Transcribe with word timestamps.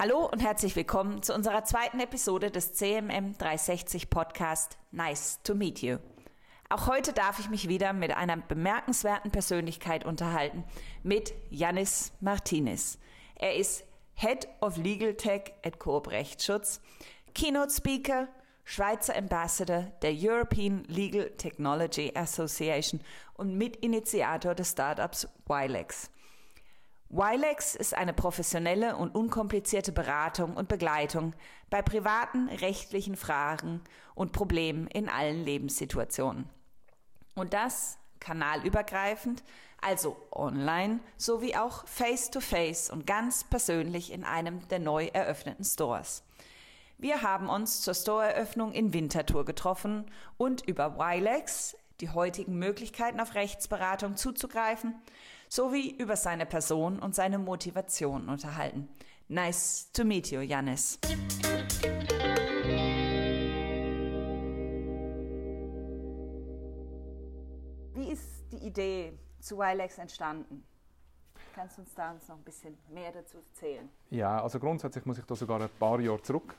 Hallo 0.00 0.26
und 0.26 0.38
herzlich 0.38 0.76
willkommen 0.76 1.24
zu 1.24 1.34
unserer 1.34 1.64
zweiten 1.64 1.98
Episode 1.98 2.52
des 2.52 2.72
CMM 2.72 3.36
360 3.36 4.08
Podcast 4.08 4.78
Nice 4.92 5.40
to 5.42 5.56
Meet 5.56 5.82
You. 5.82 5.96
Auch 6.68 6.86
heute 6.86 7.12
darf 7.12 7.40
ich 7.40 7.50
mich 7.50 7.68
wieder 7.68 7.92
mit 7.92 8.12
einer 8.16 8.36
bemerkenswerten 8.36 9.32
Persönlichkeit 9.32 10.04
unterhalten, 10.04 10.62
mit 11.02 11.34
Janis 11.50 12.12
Martinez. 12.20 13.00
Er 13.34 13.56
ist 13.56 13.84
Head 14.14 14.46
of 14.60 14.76
Legal 14.76 15.14
Tech 15.14 15.52
at 15.64 15.80
Coop 15.80 16.12
Rechtsschutz, 16.12 16.80
Keynote 17.34 17.72
Speaker, 17.72 18.28
Schweizer 18.62 19.16
Ambassador 19.16 19.90
der 20.02 20.12
European 20.14 20.84
Legal 20.84 21.30
Technology 21.38 22.12
Association 22.14 23.00
und 23.34 23.58
Mitinitiator 23.58 24.54
des 24.54 24.70
Startups 24.70 25.26
Wilex. 25.48 26.08
Wilex 27.10 27.74
ist 27.74 27.94
eine 27.94 28.12
professionelle 28.12 28.96
und 28.96 29.14
unkomplizierte 29.14 29.92
Beratung 29.92 30.56
und 30.56 30.68
Begleitung 30.68 31.32
bei 31.70 31.80
privaten 31.80 32.48
rechtlichen 32.48 33.16
Fragen 33.16 33.80
und 34.14 34.32
Problemen 34.32 34.88
in 34.88 35.08
allen 35.08 35.42
Lebenssituationen. 35.42 36.50
Und 37.34 37.54
das 37.54 37.98
kanalübergreifend, 38.20 39.42
also 39.80 40.16
online 40.32 41.00
sowie 41.16 41.56
auch 41.56 41.86
face-to-face 41.86 42.90
-face 42.90 42.92
und 42.92 43.06
ganz 43.06 43.44
persönlich 43.44 44.12
in 44.12 44.24
einem 44.24 44.66
der 44.68 44.80
neu 44.80 45.06
eröffneten 45.06 45.64
Stores. 45.64 46.24
Wir 46.98 47.22
haben 47.22 47.48
uns 47.48 47.80
zur 47.80 47.94
Storeeröffnung 47.94 48.72
in 48.72 48.92
Winterthur 48.92 49.44
getroffen 49.46 50.10
und 50.36 50.66
über 50.66 50.98
Wilex, 50.98 51.76
die 52.00 52.10
heutigen 52.10 52.58
Möglichkeiten 52.58 53.20
auf 53.20 53.34
Rechtsberatung 53.34 54.16
zuzugreifen, 54.16 54.94
sowie 55.48 55.90
über 55.98 56.16
seine 56.16 56.46
Person 56.46 56.98
und 56.98 57.14
seine 57.14 57.38
Motivation 57.38 58.28
unterhalten. 58.28 58.88
Nice 59.28 59.90
to 59.92 60.04
meet 60.04 60.30
you, 60.30 60.40
Janis. 60.40 60.98
Wie 67.94 68.12
ist 68.12 68.44
die 68.52 68.66
Idee 68.66 69.18
zu 69.40 69.58
Wilex 69.58 69.98
entstanden? 69.98 70.64
Kannst 71.54 71.76
du 71.76 71.82
uns 71.82 71.94
da 71.94 72.12
uns 72.12 72.28
noch 72.28 72.36
ein 72.36 72.44
bisschen 72.44 72.78
mehr 72.88 73.10
dazu 73.12 73.38
erzählen? 73.38 73.88
Ja, 74.10 74.42
also 74.42 74.60
grundsätzlich 74.60 75.04
muss 75.04 75.18
ich 75.18 75.24
da 75.24 75.34
sogar 75.34 75.60
ein 75.60 75.68
paar 75.78 75.98
Jahre 76.00 76.22
zurück. 76.22 76.56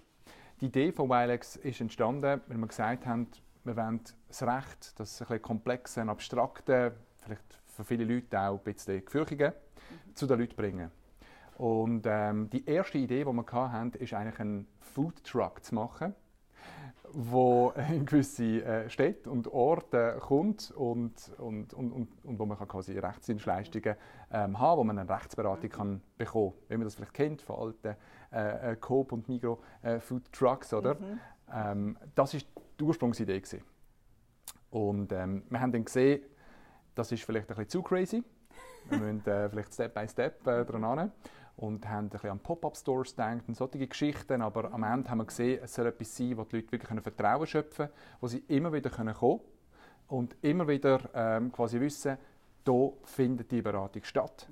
Die 0.60 0.66
Idee 0.66 0.92
von 0.92 1.10
Wilex 1.10 1.56
ist 1.56 1.80
entstanden, 1.80 2.42
weil 2.48 2.58
wir 2.58 2.68
gesagt 2.68 3.06
haben, 3.06 3.28
wir 3.64 3.78
wollen 3.78 4.02
das 4.28 4.44
Recht, 4.44 5.00
das 5.00 5.22
ein 5.22 5.28
bisschen 5.28 5.42
komplexe, 5.42 6.02
abstrakte, 6.02 6.96
vielleicht 7.24 7.60
für 7.80 7.86
viele 7.86 8.04
Leute 8.04 8.40
auch 8.40 8.58
ein 8.58 8.64
bisschen 8.64 9.04
gefürchtige, 9.06 9.54
mhm. 9.54 10.16
zu 10.16 10.28
den 10.28 10.40
Leuten 10.40 10.56
bringen. 10.56 10.92
Und 11.58 12.06
ähm, 12.06 12.50
die 12.50 12.66
erste 12.66 12.98
Idee, 12.98 13.24
die 13.24 13.32
wir 13.32 13.52
hatten, 13.52 13.98
ist 13.98 14.14
eigentlich 14.14 14.40
einen 14.40 14.68
Food 14.80 15.24
Truck 15.24 15.64
zu 15.64 15.76
machen, 15.76 16.14
wo 17.12 17.74
in 17.90 18.06
gewisse 18.06 18.64
äh, 18.64 18.90
Städte 18.90 19.30
und 19.30 19.48
Orte 19.48 20.18
kommt 20.20 20.72
und, 20.72 21.32
und, 21.38 21.74
und, 21.74 21.92
und, 21.92 22.26
und 22.26 22.40
wo 22.40 22.46
man 22.46 22.58
kann 22.58 22.68
quasi 22.68 22.98
Rechtsdienstleistungen 22.98 23.96
ähm, 24.32 24.60
haben, 24.60 24.80
wo 24.80 24.84
man 24.84 25.00
eine 25.00 25.10
Rechtsberatung 25.10 25.70
kann 25.70 26.02
bekommen, 26.18 26.54
wie 26.68 26.76
man 26.76 26.84
das 26.84 26.96
vielleicht 26.96 27.14
kennt 27.14 27.42
von 27.42 27.56
alten 27.60 27.96
äh, 28.32 28.72
äh 28.72 28.76
Coop 28.76 29.14
und 29.14 29.28
Migro 29.30 29.62
äh, 29.84 30.00
Food 30.00 30.32
Trucks, 30.34 30.74
oder? 30.74 30.96
Mhm. 30.96 31.20
Ähm, 31.54 31.98
das 32.16 32.34
ist 32.34 32.48
die 32.80 32.84
Ursprungsidee 32.84 33.40
gewesen. 33.40 33.64
Und 34.70 35.12
ähm, 35.12 35.44
wir 35.50 35.60
haben 35.62 35.72
dann 35.72 35.86
gesehen, 35.86 36.22
das 37.00 37.12
ist 37.14 37.24
vielleicht 37.24 37.50
ein 37.50 37.56
bisschen 37.56 37.70
zu 37.70 37.82
crazy. 37.82 38.24
Wir 38.90 38.98
müssen 39.00 39.26
äh, 39.26 39.50
vielleicht 39.50 39.74
Step 39.74 39.94
by 39.94 40.08
Step 40.08 40.46
äh, 40.46 40.66
dran 40.66 41.12
und 41.56 41.88
haben 41.88 42.06
ein 42.06 42.10
bisschen 42.10 42.30
an 42.30 42.40
Pop-up-Stores 42.40 43.12
gedacht 43.12 43.44
und 43.48 43.56
solche 43.56 43.88
Geschichten. 43.88 44.42
Aber 44.42 44.72
am 44.74 44.84
Ende 44.84 45.10
haben 45.10 45.20
wir 45.20 45.26
gesehen, 45.26 45.62
es 45.64 45.74
soll 45.74 45.88
etwas 45.88 46.16
sein, 46.16 46.38
wo 46.38 46.44
die 46.44 46.58
Leute 46.58 46.72
wirklich 46.74 47.02
Vertrauen 47.02 47.48
schöpfen 47.48 47.88
können, 47.88 47.98
wo 48.20 48.28
sie 48.28 48.44
immer 48.50 48.72
wieder 48.74 48.90
kommen 48.90 49.14
können 49.14 49.40
und 50.10 50.36
immer 50.42 50.68
wieder 50.68 51.00
ähm, 51.14 51.52
quasi 51.52 51.80
wissen, 51.80 52.18
hier 52.66 52.94
findet 53.04 53.52
die 53.52 53.62
Beratung 53.62 54.04
statt. 54.04 54.50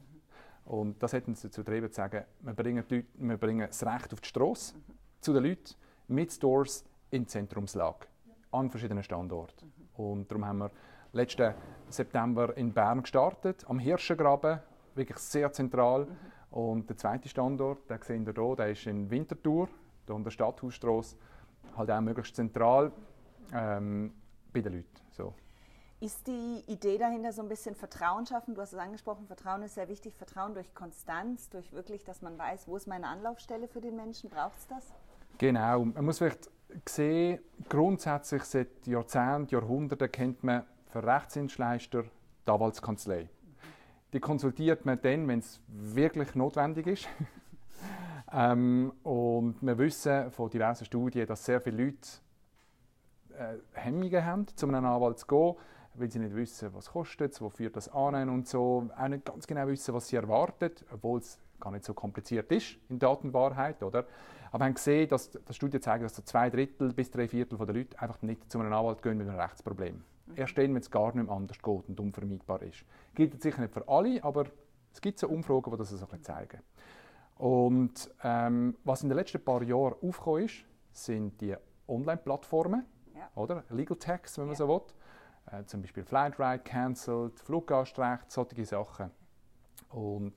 Und 0.65 1.01
das 1.03 1.13
hat 1.13 1.27
uns 1.27 1.41
dazu 1.41 1.63
getrieben, 1.63 1.89
zu 1.89 1.95
sagen, 1.95 2.23
wir 2.41 2.53
bringen, 2.53 2.83
Leute, 2.89 3.07
wir 3.15 3.37
bringen 3.37 3.67
das 3.67 3.85
Recht 3.85 4.13
auf 4.13 4.21
die 4.21 4.27
Straße 4.27 4.75
zu 5.19 5.33
den 5.33 5.43
Leuten 5.43 5.75
mit 6.07 6.31
Stores 6.31 6.85
in 7.09 7.27
Zentrumslage 7.27 8.07
an 8.51 8.69
verschiedenen 8.69 9.03
Standorten. 9.03 9.71
Und 9.95 10.29
darum 10.31 10.45
haben 10.45 10.59
wir 10.59 10.71
letzten 11.13 11.53
September 11.89 12.55
in 12.57 12.73
Bern 12.73 13.01
gestartet, 13.01 13.65
am 13.67 13.79
Hirschengraben, 13.79 14.59
wirklich 14.95 15.17
sehr 15.19 15.51
zentral. 15.51 16.05
Mhm. 16.05 16.17
Und 16.49 16.89
der 16.89 16.97
zweite 16.97 17.29
Standort, 17.29 17.89
den 17.89 18.01
sehen 18.01 18.25
wir 18.25 18.33
hier, 18.33 18.55
der 18.55 18.71
ist 18.71 18.87
in 18.87 19.09
Winterthur, 19.09 19.67
hier 20.05 20.15
an 20.15 20.23
der 20.23 20.31
Stadthausstrasse, 20.31 21.17
halt 21.75 21.91
auch 21.91 22.01
möglichst 22.01 22.35
zentral 22.35 22.91
ähm, 23.53 24.13
bei 24.53 24.61
den 24.61 24.73
Leuten. 24.73 24.87
So. 25.11 25.33
Ist 25.99 26.27
die 26.27 26.63
Idee 26.67 26.97
dahinter 26.97 27.31
so 27.33 27.41
ein 27.41 27.49
bisschen 27.49 27.75
Vertrauen 27.75 28.25
schaffen? 28.25 28.53
Du 28.53 28.61
hast 28.61 28.71
es 28.71 28.79
angesprochen, 28.79 29.25
Vertrauen 29.25 29.63
ist 29.63 29.75
sehr 29.75 29.89
wichtig. 29.89 30.15
Vertrauen 30.15 30.53
durch 30.53 30.73
Konstanz, 30.75 31.49
durch 31.49 31.73
wirklich, 31.73 32.03
dass 32.03 32.21
man 32.21 32.37
weiß, 32.37 32.67
wo 32.67 32.77
ist 32.77 32.87
meine 32.87 33.07
Anlaufstelle 33.07 33.67
für 33.67 33.81
den 33.81 33.95
Menschen? 33.95 34.29
Braucht 34.29 34.57
es 34.57 34.67
das? 34.67 34.93
Genau. 35.39 35.85
Man 35.85 36.05
muss 36.05 36.19
vielleicht 36.19 36.51
sehen, 36.87 37.39
grundsätzlich 37.67 38.43
seit 38.43 38.85
Jahrzehnten, 38.85 39.47
Jahrhunderten 39.55 40.11
kennt 40.11 40.43
man 40.43 40.65
für 40.89 41.03
Rechtsdienstleister 41.03 42.03
die 42.47 42.51
Anwaltskanzlei. 42.51 43.29
Die 44.13 44.19
konsultiert 44.19 44.85
man 44.85 44.99
dann, 45.01 45.27
wenn 45.27 45.39
es 45.39 45.59
wirklich 45.67 46.33
notwendig 46.35 46.87
ist. 46.87 47.07
ähm, 48.31 48.93
und 49.03 49.57
wir 49.61 49.77
wissen 49.77 50.31
von 50.31 50.49
diversen 50.49 50.85
Studien, 50.85 51.27
dass 51.27 51.43
sehr 51.43 51.59
viele 51.59 51.85
Leute 51.85 52.07
äh, 53.37 53.57
Hemmungen 53.73 54.25
haben, 54.25 54.47
zu 54.47 54.67
einem 54.67 54.85
Anwalt 54.85 55.19
zu 55.19 55.27
gehen, 55.27 55.55
weil 55.95 56.09
sie 56.09 56.19
nicht 56.19 56.35
wissen, 56.35 56.73
was 56.73 56.91
kostet, 56.91 57.39
wofür 57.41 57.69
das 57.69 57.89
an 57.89 58.29
und 58.29 58.47
so, 58.47 58.89
auch 58.97 59.07
nicht 59.07 59.25
ganz 59.25 59.45
genau 59.45 59.67
wissen, 59.67 59.93
was 59.93 60.07
sie 60.07 60.15
erwartet, 60.15 60.85
obwohl 60.91 61.19
es 61.19 61.37
gar 61.59 61.71
nicht 61.71 61.85
so 61.85 61.93
kompliziert 61.93 62.51
ist 62.51 62.77
in 62.89 62.99
Datenwahrheit, 62.99 63.81
oder? 63.83 64.05
Aber 64.51 64.61
wir 64.61 64.65
haben 64.67 64.75
gesehen, 64.75 65.09
dass, 65.09 65.31
dass 65.31 65.55
Studien 65.55 65.81
zeigen, 65.81 66.03
dass 66.03 66.15
so 66.15 66.21
zwei 66.21 66.49
Drittel 66.49 66.93
bis 66.93 67.11
drei 67.11 67.27
Viertel 67.27 67.57
der 67.57 67.75
Leute 67.75 67.99
einfach 67.99 68.21
nicht 68.21 68.49
zu 68.49 68.59
einem 68.59 68.71
Anwalt 68.71 69.01
gehen 69.01 69.17
mit 69.17 69.27
einem 69.27 69.39
Rechtsproblem. 69.39 70.03
Erst 70.35 70.57
dann, 70.57 70.73
wenn 70.73 70.81
es 70.81 70.91
gar 70.91 71.13
nicht 71.15 71.25
mehr 71.27 71.35
anders 71.35 71.57
geht 71.57 71.89
und 71.89 71.99
unvermeidbar 71.99 72.61
ist. 72.61 72.83
Gilt 73.15 73.41
sicher 73.41 73.61
nicht 73.61 73.73
für 73.73 73.87
alle, 73.87 74.23
aber 74.23 74.45
es 74.93 75.01
gibt 75.01 75.19
so 75.19 75.27
Umfragen, 75.27 75.71
die 75.71 75.77
das 75.77 75.89
so 75.89 76.07
ein 76.11 76.23
zeigen. 76.23 76.59
Und 77.37 78.09
ähm, 78.23 78.75
was 78.83 79.03
in 79.03 79.09
den 79.09 79.17
letzten 79.17 79.43
paar 79.43 79.61
Jahren 79.61 79.95
aufgekommen 80.01 80.45
ist, 80.45 80.65
sind 80.91 81.39
die 81.39 81.55
Online-Plattformen, 81.87 82.83
ja. 83.15 83.29
oder? 83.35 83.63
Legal 83.69 83.97
Tax, 83.97 84.37
wenn 84.37 84.45
man 84.45 84.53
ja. 84.53 84.57
so 84.57 84.67
will. 84.67 84.81
Äh, 85.51 85.63
zum 85.65 85.81
Beispiel 85.81 86.03
Flightride, 86.03 86.63
Cancelled, 86.63 87.39
Fluggastrecht, 87.39 88.31
solche 88.31 88.65
Sachen. 88.65 89.11
Und 89.89 90.33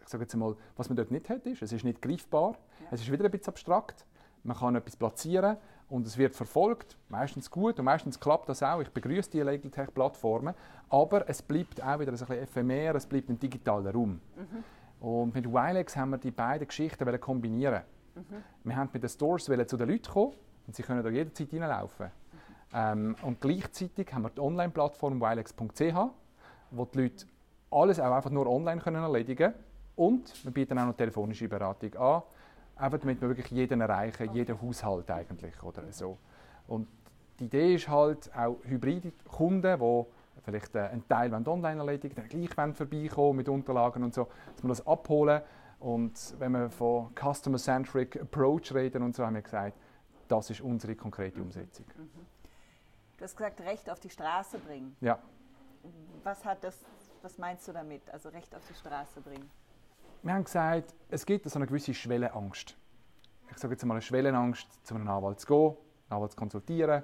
ich 0.00 0.08
sage 0.08 0.24
jetzt 0.24 0.34
mal, 0.34 0.56
was 0.76 0.88
man 0.88 0.96
dort 0.96 1.10
nicht 1.10 1.28
hat, 1.28 1.46
ist, 1.46 1.62
es 1.62 1.72
ist 1.72 1.84
nicht 1.84 2.02
greifbar, 2.02 2.56
ja. 2.80 2.88
es 2.90 3.00
ist 3.00 3.10
wieder 3.10 3.24
ein 3.24 3.30
bisschen 3.30 3.52
abstrakt, 3.52 4.04
man 4.42 4.56
kann 4.56 4.74
etwas 4.74 4.96
platzieren 4.96 5.56
und 5.90 6.06
es 6.06 6.16
wird 6.16 6.34
verfolgt, 6.34 6.96
meistens 7.08 7.50
gut 7.50 7.78
und 7.78 7.84
meistens 7.84 8.18
klappt 8.18 8.48
das 8.48 8.62
auch. 8.62 8.80
Ich 8.80 8.90
begrüße 8.90 9.30
die 9.30 9.40
Legal 9.40 9.70
Tech 9.70 9.92
Plattformen, 9.92 10.54
aber 10.88 11.28
es 11.28 11.42
bleibt 11.42 11.82
auch 11.82 11.98
wieder 11.98 12.12
ein 12.12 12.18
bisschen 12.18 12.38
ephemer, 12.38 12.94
es 12.94 13.06
bleibt 13.06 13.28
ein 13.28 13.38
digitaler 13.38 13.92
Raum. 13.92 14.20
Mhm. 14.36 15.04
Und 15.04 15.34
mit 15.34 15.46
Wilex 15.46 15.96
haben 15.96 16.10
wir 16.10 16.18
die 16.18 16.30
beiden 16.30 16.66
Geschichten 16.66 17.20
kombinieren. 17.20 17.82
Mhm. 18.14 18.22
Wir 18.64 18.76
haben 18.76 18.88
mit 18.92 19.02
den 19.02 19.10
Stores 19.10 19.44
zu 19.44 19.56
den 19.76 19.88
Leuten 19.88 20.12
kommen 20.12 20.34
und 20.66 20.76
sie 20.76 20.82
können 20.82 21.02
da 21.02 21.10
jederzeit 21.10 21.52
reinlaufen. 21.52 22.06
Mhm. 22.06 22.10
Ähm, 22.72 23.16
und 23.22 23.40
gleichzeitig 23.40 24.14
haben 24.14 24.22
wir 24.22 24.30
die 24.30 24.40
Online-Plattform 24.40 25.20
wilex.ch, 25.20 25.96
wo 26.70 26.84
die 26.84 26.98
Leute 27.02 27.26
alles 27.72 27.98
auch 27.98 28.12
einfach 28.12 28.30
nur 28.30 28.46
online 28.46 28.80
können 28.80 29.02
erledigen 29.02 29.52
können. 29.52 29.64
Und 29.96 30.44
wir 30.44 30.52
bieten 30.52 30.78
auch 30.78 30.86
noch 30.86 30.96
telefonische 30.96 31.48
Beratung 31.48 31.94
an 31.96 32.22
einfach 32.80 32.98
damit 32.98 33.20
wir 33.20 33.28
wirklich 33.28 33.50
jeden 33.50 33.80
erreichen, 33.80 34.28
okay. 34.28 34.38
jeden 34.38 34.60
Haushalt 34.60 35.10
eigentlich 35.10 35.62
oder 35.62 35.82
so. 35.92 36.18
Und 36.66 36.88
die 37.38 37.44
Idee 37.44 37.74
ist 37.74 37.88
halt 37.88 38.30
auch 38.34 38.58
hybride 38.64 39.12
Kunden, 39.28 39.78
die 39.78 40.42
vielleicht 40.42 40.74
äh, 40.74 40.80
einen 40.80 41.06
Teil 41.08 41.32
online 41.34 41.80
erledigen, 41.80 42.14
dann 42.14 42.28
gleich 42.28 42.74
vorbeikommen 42.74 43.36
mit 43.36 43.48
Unterlagen 43.48 44.02
und 44.02 44.14
so, 44.14 44.28
dass 44.54 44.62
wir 44.62 44.68
das 44.68 44.86
abholen. 44.86 45.42
Und 45.80 46.34
wenn 46.38 46.52
wir 46.52 46.70
von 46.70 47.10
Customer-Centric 47.14 48.20
Approach 48.20 48.74
reden 48.74 49.02
und 49.02 49.16
so, 49.16 49.24
haben 49.24 49.34
wir 49.34 49.42
gesagt, 49.42 49.78
das 50.28 50.50
ist 50.50 50.60
unsere 50.60 50.94
konkrete 50.94 51.40
Umsetzung. 51.40 51.86
Mhm. 51.96 52.26
Du 53.16 53.24
hast 53.24 53.36
gesagt, 53.36 53.60
Recht 53.60 53.90
auf 53.90 54.00
die 54.00 54.10
Straße 54.10 54.58
bringen. 54.58 54.96
Ja. 55.00 55.18
Was, 56.22 56.44
hat 56.44 56.62
das, 56.64 56.78
was 57.22 57.38
meinst 57.38 57.66
du 57.66 57.72
damit, 57.72 58.08
also 58.10 58.28
Recht 58.28 58.54
auf 58.54 58.62
die 58.68 58.74
Straße 58.74 59.20
bringen? 59.20 59.50
Wir 60.22 60.34
haben 60.34 60.44
gesagt, 60.44 60.94
es 61.08 61.24
gibt 61.24 61.48
so 61.48 61.58
eine 61.58 61.66
gewisse 61.66 61.94
Schwellenangst. 61.94 62.76
Ich 63.50 63.58
sage 63.58 63.74
jetzt 63.74 63.84
mal 63.84 63.94
eine 63.94 64.02
Schwellenangst, 64.02 64.66
zu 64.84 64.94
einem 64.94 65.08
Anwalt 65.08 65.40
zu 65.40 65.46
gehen, 65.46 65.76
einen 66.08 66.16
Anwalt 66.16 66.32
zu 66.32 66.36
konsultieren. 66.36 67.02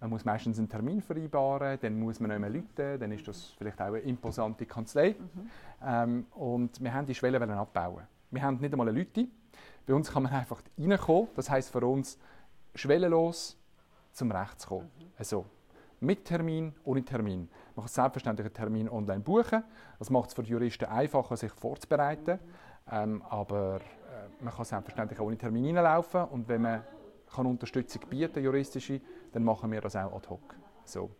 Man 0.00 0.10
muss 0.10 0.24
meistens 0.24 0.58
einen 0.58 0.68
Termin 0.68 1.00
vereinbaren, 1.00 1.78
dann 1.80 1.98
muss 1.98 2.20
man 2.20 2.30
nicht 2.30 2.40
mehr 2.40 2.50
rufen, 2.50 3.00
dann 3.00 3.10
ist 3.12 3.26
das 3.26 3.54
vielleicht 3.56 3.80
auch 3.80 3.86
eine 3.86 4.00
imposante 4.00 4.66
Kanzlei. 4.66 5.16
Mhm. 5.18 5.50
Ähm, 5.82 6.26
und 6.32 6.82
wir 6.82 6.92
haben 6.92 7.06
die 7.06 7.14
Schwelle 7.14 7.40
abbauen. 7.40 8.02
Wir 8.30 8.42
haben 8.42 8.58
nicht 8.58 8.72
einmal 8.72 8.94
Leute. 8.94 9.28
Bei 9.86 9.94
uns 9.94 10.12
kann 10.12 10.24
man 10.24 10.32
einfach 10.32 10.62
reinkommen. 10.78 11.28
Das 11.36 11.48
heißt 11.48 11.70
für 11.70 11.86
uns 11.86 12.18
schwellenlos 12.74 13.56
zum 14.12 14.30
Recht 14.30 14.60
zu 14.60 14.68
kommen. 14.68 14.90
Mhm. 14.98 15.06
Also, 15.16 15.46
mit 16.00 16.24
Termin, 16.24 16.74
ohne 16.84 17.04
Termin. 17.04 17.48
Man 17.74 17.84
kann 17.84 17.92
selbstverständlich 17.92 18.46
einen 18.46 18.54
Termin 18.54 18.88
online 18.88 19.20
buchen. 19.20 19.64
Das 19.98 20.10
macht 20.10 20.28
es 20.28 20.34
für 20.34 20.42
die 20.42 20.50
Juristen 20.50 20.86
einfacher, 20.86 21.36
sich 21.36 21.52
vorzubereiten. 21.52 22.38
Ähm, 22.90 23.22
aber 23.28 23.76
äh, 23.76 24.42
man 24.44 24.52
kann 24.52 24.64
selbstverständlich 24.64 25.18
auch 25.18 25.26
ohne 25.26 25.38
Termin 25.38 25.64
hineinlaufen. 25.64 26.24
Und 26.24 26.48
wenn 26.48 26.62
man 26.62 26.82
kann 27.34 27.46
Unterstützung 27.46 28.02
bieten 28.08 28.42
juristische, 28.42 29.00
dann 29.32 29.44
machen 29.44 29.70
wir 29.72 29.80
das 29.80 29.96
auch 29.96 30.14
ad 30.14 30.28
hoc. 30.28 30.54
So. 30.84 31.10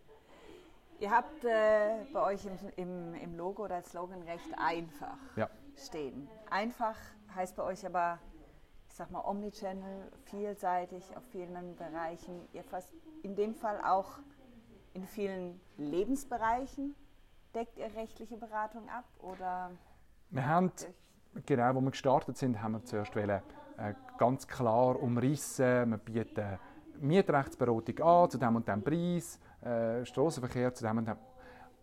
Ihr 1.00 1.10
habt 1.10 1.44
äh, 1.44 2.04
bei 2.12 2.22
euch 2.22 2.46
im, 2.46 2.52
im, 2.76 3.14
im, 3.14 3.36
Logo 3.36 3.64
oder 3.64 3.82
Slogan 3.82 4.22
recht 4.22 4.48
einfach 4.56 5.18
ja. 5.36 5.50
stehen. 5.76 6.28
Einfach 6.50 6.96
heißt 7.34 7.56
bei 7.56 7.64
euch 7.64 7.84
aber, 7.84 8.20
ich 8.88 8.94
sag 8.94 9.10
mal, 9.10 9.24
Omnichannel, 9.24 10.12
vielseitig 10.26 11.16
auf 11.16 11.24
vielen 11.24 11.76
Bereichen. 11.76 12.48
Ihr 12.52 12.62
fasst 12.62 12.94
in 13.22 13.34
dem 13.34 13.54
Fall 13.54 13.80
auch 13.84 14.20
in 14.94 15.06
vielen 15.06 15.60
Lebensbereichen. 15.76 16.94
Deckt 17.54 17.78
ihr 17.78 17.94
rechtliche 17.94 18.36
Beratung 18.36 18.88
ab? 18.88 19.04
Oder 19.20 19.70
wir 20.30 20.46
haben, 20.46 20.72
genau, 21.46 21.74
wo 21.74 21.80
wir 21.80 21.90
gestartet 21.90 22.36
sind, 22.36 22.60
haben 22.62 22.72
wir 22.72 22.84
zuerst 22.84 23.14
wollen, 23.14 23.42
äh, 23.76 23.94
ganz 24.18 24.46
klar 24.48 25.00
umrissen. 25.00 25.90
Wir 25.90 25.98
bieten 25.98 26.58
Mietrechtsberatung 27.00 27.98
an 28.00 28.30
zu 28.30 28.38
dem 28.38 28.56
und 28.56 28.66
dem 28.66 28.82
Preis, 28.82 29.38
äh, 29.62 30.04
Straßenverkehr 30.04 30.72
zu 30.74 30.84
dem 30.84 30.98
und 30.98 31.06
dem. 31.06 31.16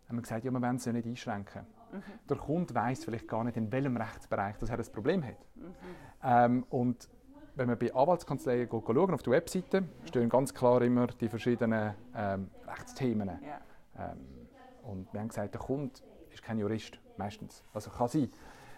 Haben 0.08 0.18
wir 0.18 0.22
gesagt, 0.22 0.44
ja, 0.44 0.52
wir 0.52 0.62
wollen 0.62 0.76
es 0.76 0.86
ja 0.86 0.92
nicht 0.92 1.06
einschränken. 1.06 1.62
Mhm. 1.92 2.04
Der 2.30 2.38
Kunde 2.38 2.76
weiß 2.76 3.06
vielleicht 3.06 3.28
gar 3.28 3.44
nicht, 3.44 3.58
in 3.58 3.72
welchem 3.72 3.96
Rechtsbereich 3.96 4.58
das 4.58 4.70
er 4.70 4.78
das 4.78 4.90
Problem 4.90 5.24
hat. 5.24 5.38
Mhm. 5.56 5.76
Ähm, 6.24 6.66
und 6.70 7.10
wenn 7.56 7.68
man 7.68 7.78
bei 7.78 7.94
Anwaltskanzleien 7.94 8.68
schaut, 8.70 8.98
auf 8.98 9.24
der 9.24 9.34
Webseite, 9.34 9.84
stehen 10.06 10.30
ganz 10.30 10.54
klar 10.54 10.82
immer 10.82 11.08
die 11.08 11.30
verschiedenen 11.30 11.94
ähm, 12.16 12.50
Rechtsthemen. 12.68 13.30
Ja. 13.30 14.12
Ähm, 14.12 14.48
und 14.84 15.14
wir 15.14 15.20
haben 15.20 15.28
gesagt, 15.28 15.54
der 15.54 15.62
Kunde 15.62 15.94
ist 16.32 16.42
kein 16.42 16.58
Jurist, 16.58 17.00
meistens. 17.18 17.64
Also 17.74 17.92
kann 17.92 18.08
sein. 18.08 18.30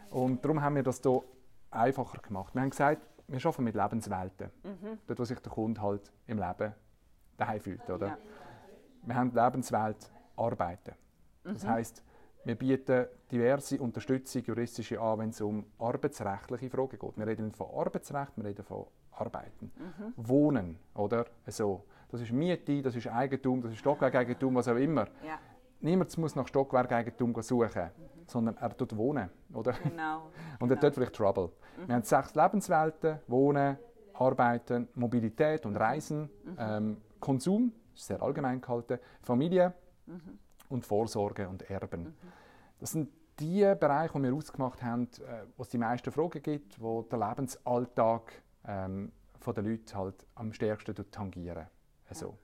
Und 0.10 0.44
darum 0.44 0.62
haben 0.62 0.76
wir 0.76 0.84
das 0.84 1.02
hier 1.02 1.22
einfacher 1.72 2.20
gemacht. 2.20 2.54
Wir 2.54 2.62
haben 2.62 2.70
gesagt, 2.70 3.02
wir 3.28 3.40
arbeiten 3.46 3.64
mit 3.64 3.76
Lebenswelten. 3.76 4.52
Mhm. 4.64 5.00
Dort, 5.08 5.20
wo 5.20 5.26
sich 5.26 5.40
der 5.40 5.52
Kunde 5.52 5.82
halt 5.82 6.12
im 6.28 6.40
Leben 6.40 6.74
daheim 7.38 7.62
fühlt. 7.62 7.90
Oder? 7.90 8.08
Ja. 8.08 8.18
Wir 9.04 9.16
haben 9.16 9.32
die 9.32 9.40
Lebenswelt 9.40 10.12
Arbeiten. 10.36 10.96
Das 11.44 11.64
mhm. 11.64 11.70
heißt, 11.70 12.04
wir 12.46 12.56
bieten 12.56 13.06
diverse 13.32 13.80
Unterstützung 13.80 14.44
juristische 14.44 15.00
an, 15.00 15.20
wenn 15.20 15.30
es 15.30 15.42
um 15.42 15.66
arbeitsrechtliche 15.80 16.70
Fragen 16.70 17.00
geht. 17.00 17.18
Wir 17.18 17.28
reden 17.28 17.52
von 17.54 17.68
Arbeitsrecht, 17.76 18.32
wir 18.36 18.46
reden 18.46 18.64
von 18.64 18.86
Arbeiten. 19.12 19.72
Mhm. 19.76 20.14
Wohnen, 20.18 20.80
oder? 20.96 21.26
So. 21.48 21.86
Das 22.10 22.22
ist 22.22 22.32
Miete, 22.32 22.82
das 22.82 22.96
ist 22.96 23.08
Eigentum, 23.08 23.62
das 23.62 23.72
ist 23.72 23.80
Stockwerkeigentum, 23.80 24.54
was 24.56 24.68
auch 24.68 24.76
immer. 24.76 25.08
Ja. 25.26 25.40
Niemand 25.80 26.16
muss 26.18 26.36
nach 26.36 26.48
Stockwerkeigentum 26.48 27.34
suchen, 27.42 27.84
mhm. 27.84 27.90
sondern 28.28 28.58
er 28.58 28.78
tut 28.78 28.96
wohnen, 28.96 29.30
oder? 29.54 29.74
Genau. 29.74 30.30
Und 30.60 30.70
er 30.70 30.76
genau. 30.76 30.82
tut 30.82 30.96
vielleicht 30.96 31.16
Trouble. 31.16 31.50
Mhm. 31.78 31.88
Wir 31.88 31.96
haben 31.96 32.04
sechs 32.04 32.36
Lebenswelten: 32.36 33.20
Wohnen, 33.28 33.78
Arbeiten, 34.14 34.88
Mobilität 34.96 35.66
und 35.66 35.76
Reisen, 35.76 36.30
mhm. 36.44 36.56
ähm, 36.60 36.98
Konsum, 37.20 37.74
ist 37.96 38.06
sehr 38.06 38.22
allgemein 38.22 38.62
gehalten, 38.62 39.00
Familie 39.22 39.74
mhm. 40.06 40.40
Und 40.74 40.86
Vorsorge 40.86 41.48
und 41.48 41.70
Erben. 41.70 42.04
Mhm. 42.04 42.14
Das 42.80 42.92
sind 42.92 43.10
die 43.40 43.62
Bereiche, 43.80 44.14
die 44.14 44.24
wir 44.24 44.34
ausgemacht 44.34 44.84
haben, 44.84 45.04
äh, 45.04 45.46
wo 45.56 45.64
es 45.64 45.70
die 45.70 45.78
meisten 45.78 46.12
Fragen 46.12 46.42
gibt, 46.42 46.80
wo 46.82 47.04
der 47.04 47.20
Lebensalltag 47.20 48.42
ähm, 48.66 49.12
von 49.40 49.56
den 49.56 49.66
Leuten 49.66 49.96
halt 49.96 50.26
am 50.36 50.54
stärksten 50.54 50.96
tangieren. 51.12 51.68
Also. 52.10 52.38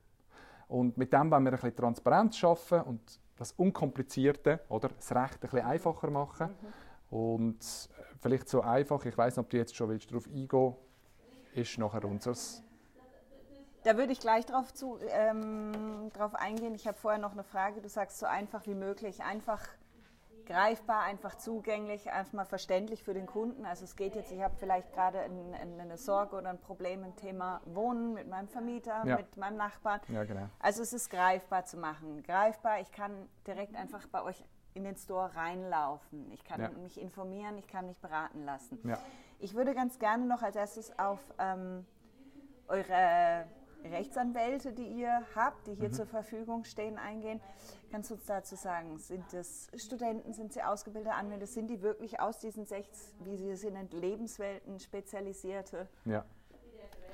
Und 0.68 0.98
mit 0.98 1.12
dem 1.12 1.32
wollen 1.32 1.44
wir 1.44 1.52
ein 1.52 1.56
bisschen 1.56 1.76
Transparenz 1.76 2.38
schaffen 2.38 2.82
und 2.82 3.20
das 3.36 3.54
Unkomplizierte, 3.54 4.60
oder, 4.70 4.90
das 4.90 5.12
Recht 5.12 5.36
ein 5.36 5.40
bisschen 5.40 5.66
einfacher 5.66 6.10
machen. 6.12 6.50
Mhm. 7.12 7.18
Und 7.18 7.60
äh, 7.98 8.04
vielleicht 8.20 8.50
so 8.50 8.62
einfach, 8.62 9.04
ich 9.06 9.18
weiß 9.18 9.38
nicht, 9.38 9.46
ob 9.46 9.50
du 9.50 9.58
jetzt 9.58 9.76
schon 9.76 9.90
willst, 9.90 10.12
darauf 10.12 10.28
eingehen 10.28 10.76
ist 11.56 11.78
nachher 11.80 12.06
unseres 12.06 12.64
da 13.84 13.98
würde 13.98 14.12
ich 14.12 14.20
gleich 14.20 14.46
drauf, 14.46 14.74
zu, 14.74 15.00
ähm, 15.10 16.12
drauf 16.14 16.36
eingehen. 16.36 16.76
Ich 16.76 16.88
habe 16.88 16.98
vorher 16.98 17.20
noch 17.20 17.34
eine 17.34 17.44
Frage. 17.44 17.82
Du 17.82 17.90
sagst 17.90 18.20
so 18.20 18.26
einfach 18.26 18.66
wie 18.68 18.76
möglich. 18.76 19.24
Einfach 19.24 19.68
greifbar, 20.50 21.04
einfach 21.04 21.36
zugänglich, 21.38 22.12
einfach 22.12 22.34
mal 22.34 22.46
verständlich 22.46 23.04
für 23.04 23.14
den 23.14 23.28
Kunden. 23.28 23.66
Also 23.66 23.86
es 23.86 23.96
geht 23.96 24.16
jetzt, 24.16 24.32
ich 24.32 24.42
habe 24.42 24.56
vielleicht 24.58 24.92
gerade 24.94 25.20
ein, 25.20 25.54
ein, 25.54 25.80
eine 25.80 25.98
Sorge 25.98 26.36
oder 26.36 26.50
ein 26.50 26.60
Problem 26.60 27.04
im 27.04 27.16
Thema 27.16 27.62
Wohnen 27.66 28.16
mit 28.16 28.28
meinem 28.28 28.48
Vermieter, 28.48 29.04
ja. 29.06 29.18
mit 29.18 29.38
meinem 29.38 29.58
Nachbarn. 29.58 30.02
Ja, 30.10 30.24
genau. 30.24 30.50
Also 30.60 30.82
es 30.82 30.92
ist 30.92 31.12
greifbar 31.12 31.66
zu 31.66 31.78
machen. 31.78 32.24
Greifbar, 32.24 32.82
ich 32.82 32.92
kann 32.92 33.30
direkt 33.46 33.76
einfach 33.76 34.08
bei 34.08 34.24
euch 34.24 34.44
in 34.74 34.84
den 34.84 34.96
Store 34.96 35.36
reinlaufen. 35.36 36.32
Ich 36.32 36.44
kann 36.44 36.62
ja. 36.62 36.70
mich 36.70 37.00
informieren, 37.00 37.58
ich 37.60 37.68
kann 37.68 37.86
mich 37.86 38.00
beraten 38.00 38.44
lassen. 38.44 38.80
Ich 39.38 39.54
würde 39.54 39.76
ganz 39.76 40.00
gerne 40.00 40.26
noch 40.26 40.42
als 40.42 40.56
erstes 40.56 40.98
auf 40.98 41.20
ähm, 41.38 41.86
eure 42.68 43.46
Rechtsanwälte, 43.84 44.74
die 44.74 44.88
ihr 44.88 45.22
habt, 45.36 45.68
die 45.68 45.76
hier 45.76 45.90
mhm. 45.90 45.94
zur 45.94 46.06
Verfügung 46.06 46.64
stehen, 46.64 46.98
eingehen. 46.98 47.40
Kannst 47.92 48.10
du 48.10 48.16
uns 48.16 48.26
dazu 48.26 48.56
sagen, 48.56 48.98
sind 48.98 49.24
das 49.32 49.70
Studenten, 49.76 50.34
sind 50.34 50.54
sie 50.54 50.62
ausgebildete 50.62 51.14
Anwälte, 51.14 51.48
sind 51.48 51.68
die 51.68 51.82
wirklich 51.82 52.20
aus 52.20 52.40
diesen 52.40 52.66
sechs, 52.66 53.14
wie 53.24 53.38
sie 53.38 53.50
es 53.50 53.64
nennen, 53.64 53.90
Lebenswelten 53.92 54.80
spezialisierte 54.80 55.88
ja. 56.06 56.26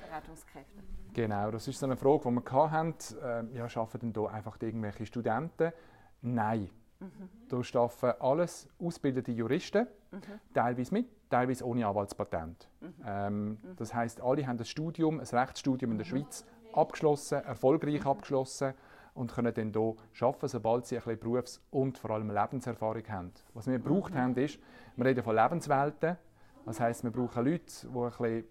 Beratungskräfte? 0.04 0.82
Genau, 1.14 1.50
das 1.50 1.66
ist 1.68 1.78
so 1.78 1.86
eine 1.86 1.96
Frage, 1.96 2.20
die 2.24 2.30
wir 2.30 2.70
hatten. 2.70 2.94
Ähm, 3.22 3.50
ja, 3.54 3.64
arbeiten 3.64 4.12
denn 4.12 4.22
hier 4.22 4.30
einfach 4.30 4.60
irgendwelche 4.60 5.06
Studenten? 5.06 5.72
Nein. 6.20 6.70
Mhm. 6.98 7.28
Da 7.48 7.56
arbeiten 7.80 8.20
alles 8.20 8.68
ausgebildete 8.78 9.32
Juristen, 9.32 9.86
mhm. 10.10 10.20
teilweise 10.54 10.94
mit, 10.94 11.08
teilweise 11.30 11.66
ohne 11.66 11.86
Anwaltspatent. 11.86 12.68
Mhm. 12.80 12.94
Ähm, 13.04 13.48
mhm. 13.48 13.58
das 13.76 13.94
heißt, 13.94 14.20
alle 14.20 14.46
haben 14.46 14.58
ein 14.58 14.64
Studium, 14.64 15.20
ein 15.20 15.26
Rechtsstudium 15.26 15.92
in 15.92 15.98
der 15.98 16.06
mhm. 16.06 16.10
Schweiz 16.10 16.44
abgeschlossen, 16.76 17.44
erfolgreich 17.44 18.04
abgeschlossen 18.06 18.74
und 19.14 19.32
können 19.32 19.52
dann 19.54 19.72
hier 19.72 20.26
arbeiten, 20.26 20.48
sobald 20.48 20.86
sie 20.86 20.96
ein 20.96 21.02
bisschen 21.02 21.18
Berufs- 21.18 21.60
und 21.70 21.98
vor 21.98 22.10
allem 22.10 22.30
Lebenserfahrung 22.30 23.02
haben. 23.08 23.32
Was 23.54 23.66
wir 23.66 23.78
gebraucht 23.78 24.14
mhm. 24.14 24.18
haben, 24.18 24.36
ist, 24.36 24.58
wir 24.96 25.06
reden 25.06 25.24
von 25.24 25.34
Lebenswelten. 25.34 26.16
Das 26.64 26.80
heißt, 26.80 27.04
wir 27.04 27.10
brauchen 27.10 27.44
Leute, 27.44 27.64
die 27.64 27.86
ein 27.86 28.02
bisschen, 28.08 28.44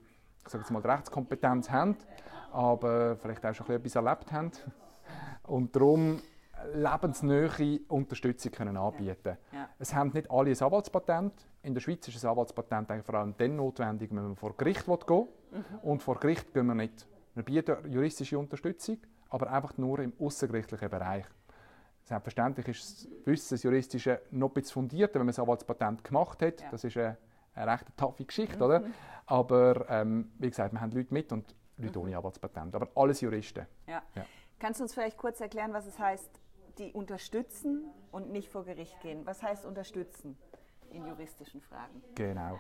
ich 0.44 0.50
sage 0.50 0.64
jetzt 0.64 0.72
mal, 0.72 0.82
Rechtskompetenz 0.82 1.70
haben, 1.70 1.98
aber 2.52 3.16
vielleicht 3.18 3.46
auch 3.46 3.54
schon 3.54 3.68
ein 3.68 3.82
bisschen 3.82 4.06
etwas 4.06 4.22
erlebt 4.22 4.32
haben. 4.32 4.52
Und 5.44 5.76
darum 5.76 6.22
lebensnähe 6.74 7.82
Unterstützung 7.90 8.52
können 8.52 8.78
anbieten 8.78 9.38
ja. 9.52 9.70
Es 9.78 9.94
haben 9.94 10.12
nicht 10.14 10.32
alle 10.32 10.52
ein 10.52 10.60
Anwaltspatent. 10.60 11.34
In 11.62 11.74
der 11.74 11.82
Schweiz 11.82 12.08
ist 12.08 12.24
ein 12.24 12.30
Anwaltspatent 12.30 12.90
eigentlich 12.90 13.06
vor 13.06 13.16
allem 13.16 13.36
dann 13.38 13.56
notwendig, 13.56 14.10
wenn 14.12 14.24
man 14.24 14.36
vor 14.36 14.56
Gericht 14.56 14.86
gehen 14.86 14.98
will. 15.08 15.28
Mhm. 15.52 15.64
Und 15.84 16.04
vor 16.04 16.20
Gericht 16.20 16.54
gehen 16.54 16.66
wir 16.66 16.76
nicht. 16.76 17.08
Wir 17.36 17.44
bieten 17.44 17.92
juristische 17.92 18.40
Unterstützung, 18.40 18.98
aber 19.30 19.52
einfach 19.52 19.78
nur 19.78 20.00
im 20.00 20.14
außergerichtlichen 20.20 20.90
Bereich. 20.90 21.26
Selbstverständlich 22.06 22.68
ist 22.70 23.06
das 23.06 23.26
Wissen, 23.26 23.56
das 23.56 23.64
Juristische 23.64 24.22
noch 24.32 24.50
ein 24.50 24.54
bisschen 24.54 24.74
fundierter, 24.74 25.20
wenn 25.20 25.26
man 25.26 25.36
ein 25.36 25.68
Patent 25.68 26.04
gemacht 26.04 26.42
hat. 26.42 26.62
Ja. 26.62 26.70
Das 26.72 26.84
ist 26.84 26.96
eine, 26.96 27.18
eine 27.56 27.72
recht 27.74 27.86
taffe 27.98 28.24
Geschichte, 28.24 28.58
mhm. 28.58 28.62
oder? 28.62 28.84
Aber 29.26 29.90
ähm, 29.90 30.32
wie 30.38 30.50
gesagt, 30.50 30.72
wir 30.72 30.80
haben 30.80 30.92
Leute 30.92 31.14
mit 31.14 31.32
und 31.32 31.56
Leute 31.78 32.00
mhm. 32.00 32.06
ohne 32.06 32.18
Anwaltspatent. 32.18 32.76
Aber 32.76 32.88
alles 32.96 33.20
Juristen. 33.22 33.66
Ja. 33.88 34.02
ja. 34.16 34.26
Kannst 34.60 34.80
du 34.80 34.84
uns 34.84 34.94
vielleicht 34.94 35.18
kurz 35.18 35.42
erklären, 35.42 35.74
was 35.74 35.88
es 35.88 36.00
heißt, 36.00 36.30
die 36.78 36.94
unterstützen 36.94 37.86
und 38.12 38.32
nicht 38.32 38.50
vor 38.50 38.64
Gericht 38.64 39.02
gehen? 39.02 39.26
Was 39.26 39.44
heißt 39.44 39.66
unterstützen 39.66 40.38
in 40.92 41.06
juristischen 41.06 41.60
Fragen? 41.60 42.02
Genau. 42.14 42.60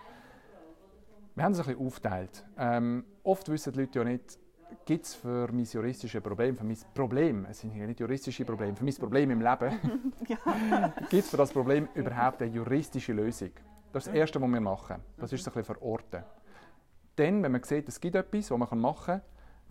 Wir 1.35 1.43
haben 1.43 1.51
es 1.51 1.59
ein 1.59 1.65
bisschen 1.65 1.85
aufgeteilt. 1.85 2.45
Ähm, 2.57 3.05
oft 3.23 3.47
wissen 3.49 3.73
die 3.73 3.79
Leute 3.81 3.99
ja 3.99 4.05
nicht, 4.05 4.39
gibt 4.85 5.05
es 5.05 5.15
für 5.15 5.51
mein 5.51 5.65
juristisches 5.65 6.21
Problem, 6.21 6.55
für 6.55 6.63
mein 6.63 6.77
Problem, 6.93 7.45
es 7.49 7.59
sind 7.59 7.75
ja 7.75 7.85
nicht 7.85 7.99
juristische 7.99 8.45
Probleme, 8.45 8.75
für 8.75 8.83
mein 8.83 8.95
Problem 8.95 9.31
im 9.31 9.41
Leben, 9.41 9.79
gibt 11.09 11.23
es 11.23 11.29
für 11.29 11.37
das 11.37 11.51
Problem 11.51 11.87
überhaupt 11.93 12.41
eine 12.41 12.51
juristische 12.51 13.13
Lösung? 13.13 13.51
Das 13.91 14.05
ist 14.05 14.11
das 14.11 14.15
Erste, 14.15 14.41
was 14.41 14.49
wir 14.49 14.61
machen. 14.61 14.97
Das 15.17 15.31
ist 15.31 15.43
so 15.43 15.49
ein 15.49 15.53
bisschen 15.53 15.75
verorten. 15.75 16.23
Dann, 17.15 17.41
wenn 17.41 17.51
man 17.51 17.63
sieht, 17.63 17.87
es 17.87 17.99
gibt 17.99 18.15
etwas, 18.15 18.51
was 18.51 18.59
man 18.59 18.79
machen 18.79 19.05
kann, 19.05 19.21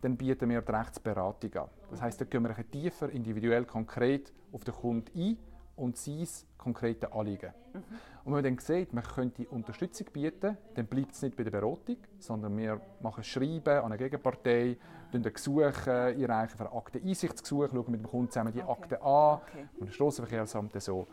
dann 0.00 0.16
bieten 0.16 0.48
wir 0.48 0.62
die 0.62 0.72
Rechtsberatung 0.72 1.54
an. 1.54 1.68
Das 1.90 2.00
heißt, 2.00 2.20
da 2.20 2.24
gehen 2.24 2.42
wir 2.42 2.56
ein 2.56 2.70
tiefer, 2.70 3.10
individuell, 3.10 3.64
konkret 3.64 4.32
auf 4.52 4.64
den 4.64 4.74
Kunden 4.74 5.10
ein 5.18 5.36
und 5.76 5.96
sein 5.96 6.26
konkrete 6.58 7.12
Anliegen. 7.12 7.52
Mhm. 7.72 7.78
Und 8.24 8.32
wenn 8.32 8.42
man 8.42 8.44
dann 8.44 8.58
sieht, 8.58 8.92
man 8.92 9.04
könnte 9.04 9.46
Unterstützung 9.48 10.06
bieten, 10.12 10.56
dann 10.74 10.86
bleibt 10.86 11.12
es 11.12 11.22
nicht 11.22 11.36
bei 11.36 11.44
der 11.44 11.50
Beratung, 11.50 11.96
sondern 12.18 12.56
wir 12.56 12.80
machen 13.00 13.22
Schreiben 13.22 13.78
an 13.78 13.84
eine 13.84 13.98
Gegenpartei, 13.98 14.78
ein 15.12 15.22
Gesuch 15.22 15.86
einreichen 15.86 16.56
für 16.56 16.72
Akteneinsichtsgesuch, 16.72 17.68
schauen 17.70 17.90
mit 17.90 18.00
dem 18.00 18.08
Kunden 18.08 18.30
zusammen 18.30 18.52
die 18.52 18.62
okay. 18.62 18.72
Akten 18.72 18.94
an 19.02 19.40
okay. 19.42 19.68
und 19.78 19.88
das 19.88 19.94
Strassenverkehrsamt 19.94 20.80
so. 20.82 21.06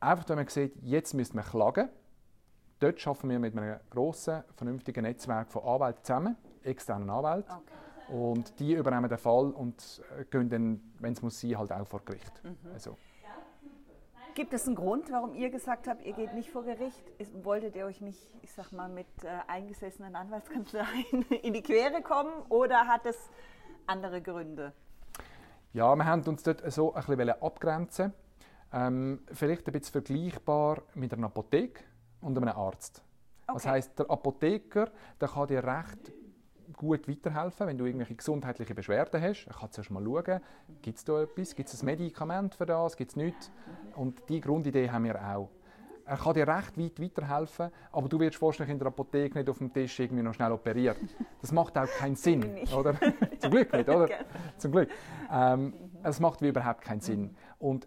Einfach, 0.00 0.28
wenn 0.28 0.36
man 0.36 0.48
sieht, 0.48 0.74
jetzt 0.82 1.14
müsste 1.14 1.36
man 1.36 1.44
klagen, 1.44 1.88
dort 2.80 3.06
arbeiten 3.06 3.30
wir 3.30 3.38
mit 3.38 3.56
einem 3.56 3.78
grossen, 3.88 4.42
vernünftigen 4.56 5.02
Netzwerk 5.02 5.52
von 5.52 5.62
Anwälten 5.62 6.02
zusammen, 6.02 6.36
externen 6.64 7.08
Anwälten. 7.08 7.54
Okay. 7.54 8.16
Und 8.16 8.58
die 8.58 8.74
übernehmen 8.74 9.08
den 9.08 9.16
Fall 9.16 9.52
und 9.52 10.02
äh, 10.18 10.24
gehen 10.24 10.50
dann, 10.50 10.80
wenn 10.98 11.12
es 11.12 11.22
muss 11.22 11.40
sein, 11.40 11.56
halt 11.56 11.72
auch 11.72 11.86
vor 11.86 12.02
Gericht. 12.04 12.42
Mhm. 12.42 12.56
Also. 12.74 12.98
Gibt 14.34 14.54
es 14.54 14.66
einen 14.66 14.76
Grund, 14.76 15.12
warum 15.12 15.34
ihr 15.34 15.50
gesagt 15.50 15.86
habt, 15.86 16.04
ihr 16.06 16.14
geht 16.14 16.32
nicht 16.32 16.50
vor 16.50 16.64
Gericht? 16.64 17.02
Wolltet 17.42 17.76
ihr 17.76 17.84
euch 17.84 18.00
nicht, 18.00 18.18
ich 18.40 18.50
sag 18.52 18.72
mal, 18.72 18.88
mit 18.88 19.06
äh, 19.24 19.28
eingesessenen 19.46 20.16
Anwaltskanzleien 20.16 21.22
in 21.42 21.52
die 21.52 21.62
Quere 21.62 22.00
kommen 22.00 22.32
oder 22.48 22.86
hat 22.86 23.04
es 23.04 23.28
andere 23.86 24.22
Gründe? 24.22 24.72
Ja, 25.74 25.94
wir 25.94 26.06
haben 26.06 26.22
uns 26.22 26.42
dort 26.42 26.62
so 26.72 26.94
ein 26.94 27.04
bisschen 27.04 27.30
abgrenzen. 27.42 28.14
Ähm, 28.72 29.22
vielleicht 29.32 29.66
ein 29.66 29.72
bisschen 29.72 29.92
vergleichbar 29.92 30.82
mit 30.94 31.12
einer 31.12 31.26
Apotheke 31.26 31.84
und 32.22 32.36
einem 32.38 32.56
Arzt. 32.56 33.02
Okay. 33.46 33.54
Das 33.54 33.66
heißt, 33.66 33.98
der 33.98 34.10
Apotheker 34.10 34.90
der 35.20 35.28
kann 35.28 35.48
dir 35.48 35.62
recht 35.62 36.12
gut 36.76 37.08
weiterhelfen, 37.08 37.66
wenn 37.66 37.78
du 37.78 37.84
irgendwelche 37.84 38.14
gesundheitliche 38.14 38.74
Beschwerden 38.74 39.20
hast. 39.20 39.46
Er 39.46 39.54
kann 39.54 39.70
zuerst 39.70 39.90
mal 39.90 40.04
schauen, 40.04 40.40
gibt 40.82 40.98
es 40.98 41.04
da 41.04 41.22
etwas, 41.22 41.54
gibt 41.54 41.68
es 41.68 41.82
ein 41.82 41.86
Medikament 41.86 42.54
für 42.54 42.66
das, 42.66 42.96
gibt 42.96 43.12
es 43.12 43.16
nichts. 43.16 43.50
Und 43.94 44.22
diese 44.28 44.40
Grundidee 44.40 44.90
haben 44.90 45.04
wir 45.04 45.20
auch. 45.20 45.50
Er 46.04 46.16
kann 46.16 46.34
dir 46.34 46.48
recht 46.48 46.76
weit 46.78 47.00
weiterhelfen, 47.00 47.70
aber 47.92 48.08
du 48.08 48.18
wirst 48.18 48.42
wahrscheinlich 48.42 48.72
in 48.72 48.78
der 48.78 48.88
Apotheke 48.88 49.38
nicht 49.38 49.48
auf 49.48 49.58
dem 49.58 49.72
Tisch 49.72 50.00
irgendwie 50.00 50.22
noch 50.22 50.34
schnell 50.34 50.50
operiert. 50.50 50.96
Das 51.40 51.52
macht 51.52 51.78
auch 51.78 51.86
keinen 51.86 52.16
Sinn, 52.16 52.58
oder? 52.76 52.94
Zum 53.38 53.50
Glück 53.50 53.72
nicht, 53.72 53.88
oder? 53.88 54.08
Zum 54.58 54.72
Glück. 54.72 54.90
Ähm, 55.32 55.74
es 56.02 56.18
macht 56.18 56.42
wie 56.42 56.48
überhaupt 56.48 56.82
keinen 56.82 57.00
Sinn. 57.00 57.36
Und 57.58 57.86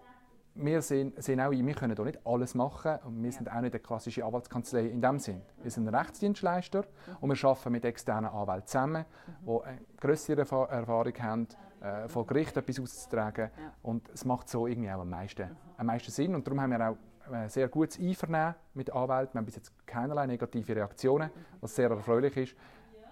wir 0.55 0.81
sehen, 0.81 1.13
sehen 1.17 1.41
auch 1.41 1.51
ein, 1.51 1.67
wir 1.67 1.73
können 1.73 1.95
hier 1.95 2.05
nicht 2.05 2.19
alles 2.25 2.55
machen 2.55 2.97
und 3.05 3.21
wir 3.21 3.31
sind 3.31 3.49
auch 3.49 3.61
nicht 3.61 3.73
eine 3.73 3.79
klassische 3.79 4.23
Anwaltskanzlei 4.23 4.87
in 4.87 5.01
dem 5.01 5.19
Sinn. 5.19 5.41
Wir 5.61 5.69
sind 5.69 5.87
ein 5.87 5.93
Rechtsdienstleister 5.93 6.81
mhm. 6.81 7.15
und 7.21 7.29
wir 7.29 7.49
arbeiten 7.49 7.71
mit 7.71 7.85
externen 7.85 8.31
Anwälten 8.31 8.67
zusammen, 8.67 9.05
mhm. 9.27 9.45
die 9.45 9.63
eine 9.63 9.79
größere 9.99 10.41
Erfahrung 10.41 11.13
haben, 11.19 11.47
äh, 11.81 12.07
von 12.07 12.25
Gericht 12.25 12.55
etwas 12.55 12.79
auszutragen 12.79 13.51
ja. 13.57 13.73
und 13.83 14.09
es 14.13 14.23
macht 14.23 14.49
so 14.49 14.65
irgendwie 14.65 14.89
auch 14.89 15.01
am 15.01 15.09
meisten, 15.09 15.49
mhm. 15.49 15.57
am 15.77 15.85
meisten 15.87 16.11
Sinn 16.11 16.33
und 16.33 16.47
darum 16.47 16.61
haben 16.61 16.71
wir 16.71 16.89
auch 16.89 16.97
ein 17.31 17.49
sehr 17.49 17.67
gutes 17.67 17.99
Einvernehmen 17.99 18.55
mit 18.75 18.91
Anwälten. 18.91 19.33
Wir 19.33 19.39
haben 19.39 19.45
bis 19.45 19.55
jetzt 19.55 19.73
keinerlei 19.85 20.25
negative 20.25 20.75
Reaktionen, 20.75 21.29
mhm. 21.29 21.45
was 21.59 21.75
sehr 21.75 21.89
erfreulich 21.89 22.37
ist. 22.37 22.55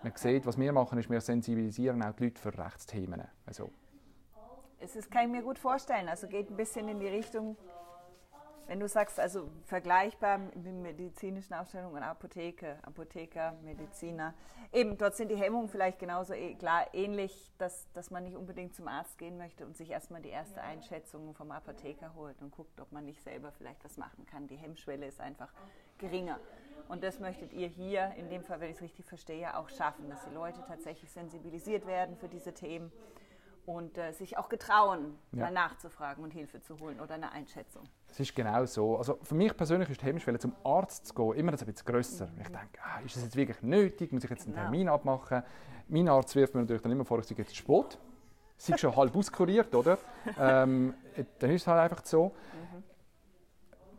Man 0.02 0.14
sieht, 0.16 0.46
was 0.46 0.58
wir 0.58 0.72
machen, 0.74 1.00
ist, 1.00 1.10
wir 1.10 1.22
sensibilisieren 1.22 2.04
auch 2.04 2.14
die 2.14 2.26
Leute 2.26 2.42
für 2.42 2.58
Rechtsthemen. 2.58 3.22
Also, 3.46 3.70
es 4.84 5.10
kann 5.10 5.26
ich 5.26 5.32
mir 5.32 5.42
gut 5.42 5.58
vorstellen. 5.58 6.10
Also 6.10 6.28
geht 6.28 6.50
ein 6.50 6.58
bisschen 6.58 6.90
in 6.90 7.00
die 7.00 7.08
Richtung, 7.08 7.58
wenn 8.68 8.80
du 8.80 8.88
sagst, 8.88 9.20
also 9.20 9.50
vergleichbar 9.66 10.38
mit 10.38 10.66
medizinischen 10.66 11.54
Ausstellungen 11.54 11.96
und 11.98 12.04
Apotheke, 12.04 12.78
Apotheker, 12.84 13.54
Mediziner. 13.64 14.34
Eben, 14.72 14.98
dort 14.98 15.16
sind 15.16 15.30
die 15.30 15.36
Hemmungen 15.36 15.70
vielleicht 15.70 16.00
genauso 16.00 16.34
eh, 16.34 16.56
klar 16.56 16.88
ähnlich, 16.94 17.52
dass, 17.58 17.92
dass 17.94 18.12
man 18.12 18.24
nicht 18.24 18.36
unbedingt 18.36 18.76
zum 18.76 18.88
Arzt 18.88 19.18
gehen 19.18 19.38
möchte 19.38 19.66
und 19.66 19.78
sich 19.78 19.90
erstmal 19.90 20.22
die 20.22 20.30
erste 20.30 20.62
Einschätzung 20.62 21.34
vom 21.34 21.52
Apotheker 21.52 22.14
holt 22.16 22.42
und 22.42 22.52
guckt, 22.52 22.80
ob 22.80 22.92
man 22.92 23.06
nicht 23.06 23.22
selber 23.22 23.52
vielleicht 23.52 23.84
was 23.84 23.98
machen 23.98 24.26
kann. 24.26 24.48
Die 24.48 24.58
Hemmschwelle 24.58 25.06
ist 25.06 25.20
einfach 25.20 25.52
geringer. 25.98 26.40
Und 26.90 27.04
das 27.04 27.20
möchtet 27.20 27.54
ihr 27.54 27.68
hier, 27.68 28.14
in 28.18 28.30
dem 28.30 28.44
Fall, 28.44 28.60
wenn 28.60 28.70
ich 28.70 28.78
es 28.78 28.82
richtig 28.82 29.06
verstehe, 29.06 29.56
auch 29.58 29.70
schaffen, 29.70 30.10
dass 30.10 30.26
die 30.26 30.34
Leute 30.34 30.60
tatsächlich 30.68 31.10
sensibilisiert 31.12 31.86
werden 31.86 32.18
für 32.18 32.28
diese 32.28 32.54
Themen 32.54 32.92
und 33.66 33.98
äh, 33.98 34.12
sich 34.12 34.38
auch 34.38 34.50
getrauen, 34.50 35.16
ja. 35.32 35.46
mal 35.46 35.52
nachzufragen 35.52 36.24
und 36.24 36.32
Hilfe 36.32 36.62
zu 36.62 36.80
holen 36.80 37.00
oder 37.00 37.16
eine 37.16 37.32
Einschätzung. 37.32 37.84
Es 38.10 38.20
ist 38.20 38.36
genau 38.36 38.66
so. 38.66 38.98
Also 38.98 39.20
für 39.24 39.36
mich 39.36 39.56
persönlich 39.56 39.90
ist 39.90 40.02
die 40.02 40.06
Hemmschwelle, 40.06 40.40
zum 40.40 40.54
Arzt 40.64 41.08
zu 41.08 41.14
gehen, 41.14 41.34
immer 41.34 41.52
ein 41.52 41.58
bisschen 41.58 41.86
grösser. 41.86 42.28
Mhm. 42.28 42.42
Ich 42.42 42.48
denke, 42.48 42.80
ah, 42.84 43.00
ist 43.06 43.16
das 43.16 43.24
jetzt 43.24 43.36
wirklich 43.36 43.62
nötig? 43.62 44.12
Muss 44.12 44.24
ich 44.24 44.30
jetzt 44.30 44.46
einen 44.46 44.54
genau. 44.54 44.66
Termin 44.66 44.90
abmachen? 44.90 45.44
Mein 45.88 46.10
Arzt 46.10 46.36
wirft 46.36 46.54
mir 46.54 46.62
natürlich 46.62 46.82
dann 46.82 46.92
immer 46.92 47.06
vor, 47.06 47.20
ich 47.20 47.26
sage 47.26 47.42
jetzt 47.42 47.56
Sport. 47.56 48.00
Sie 48.58 48.74
ist 48.74 48.80
schon 48.80 48.96
halb 48.96 49.16
auskuriert, 49.16 49.74
oder? 49.74 49.98
ähm, 50.40 50.94
dann 51.40 51.50
ist 51.50 51.64
es 51.64 51.68
halt 51.68 51.92
einfach 51.92 52.06
so. 52.06 52.28
Mhm. 52.28 52.84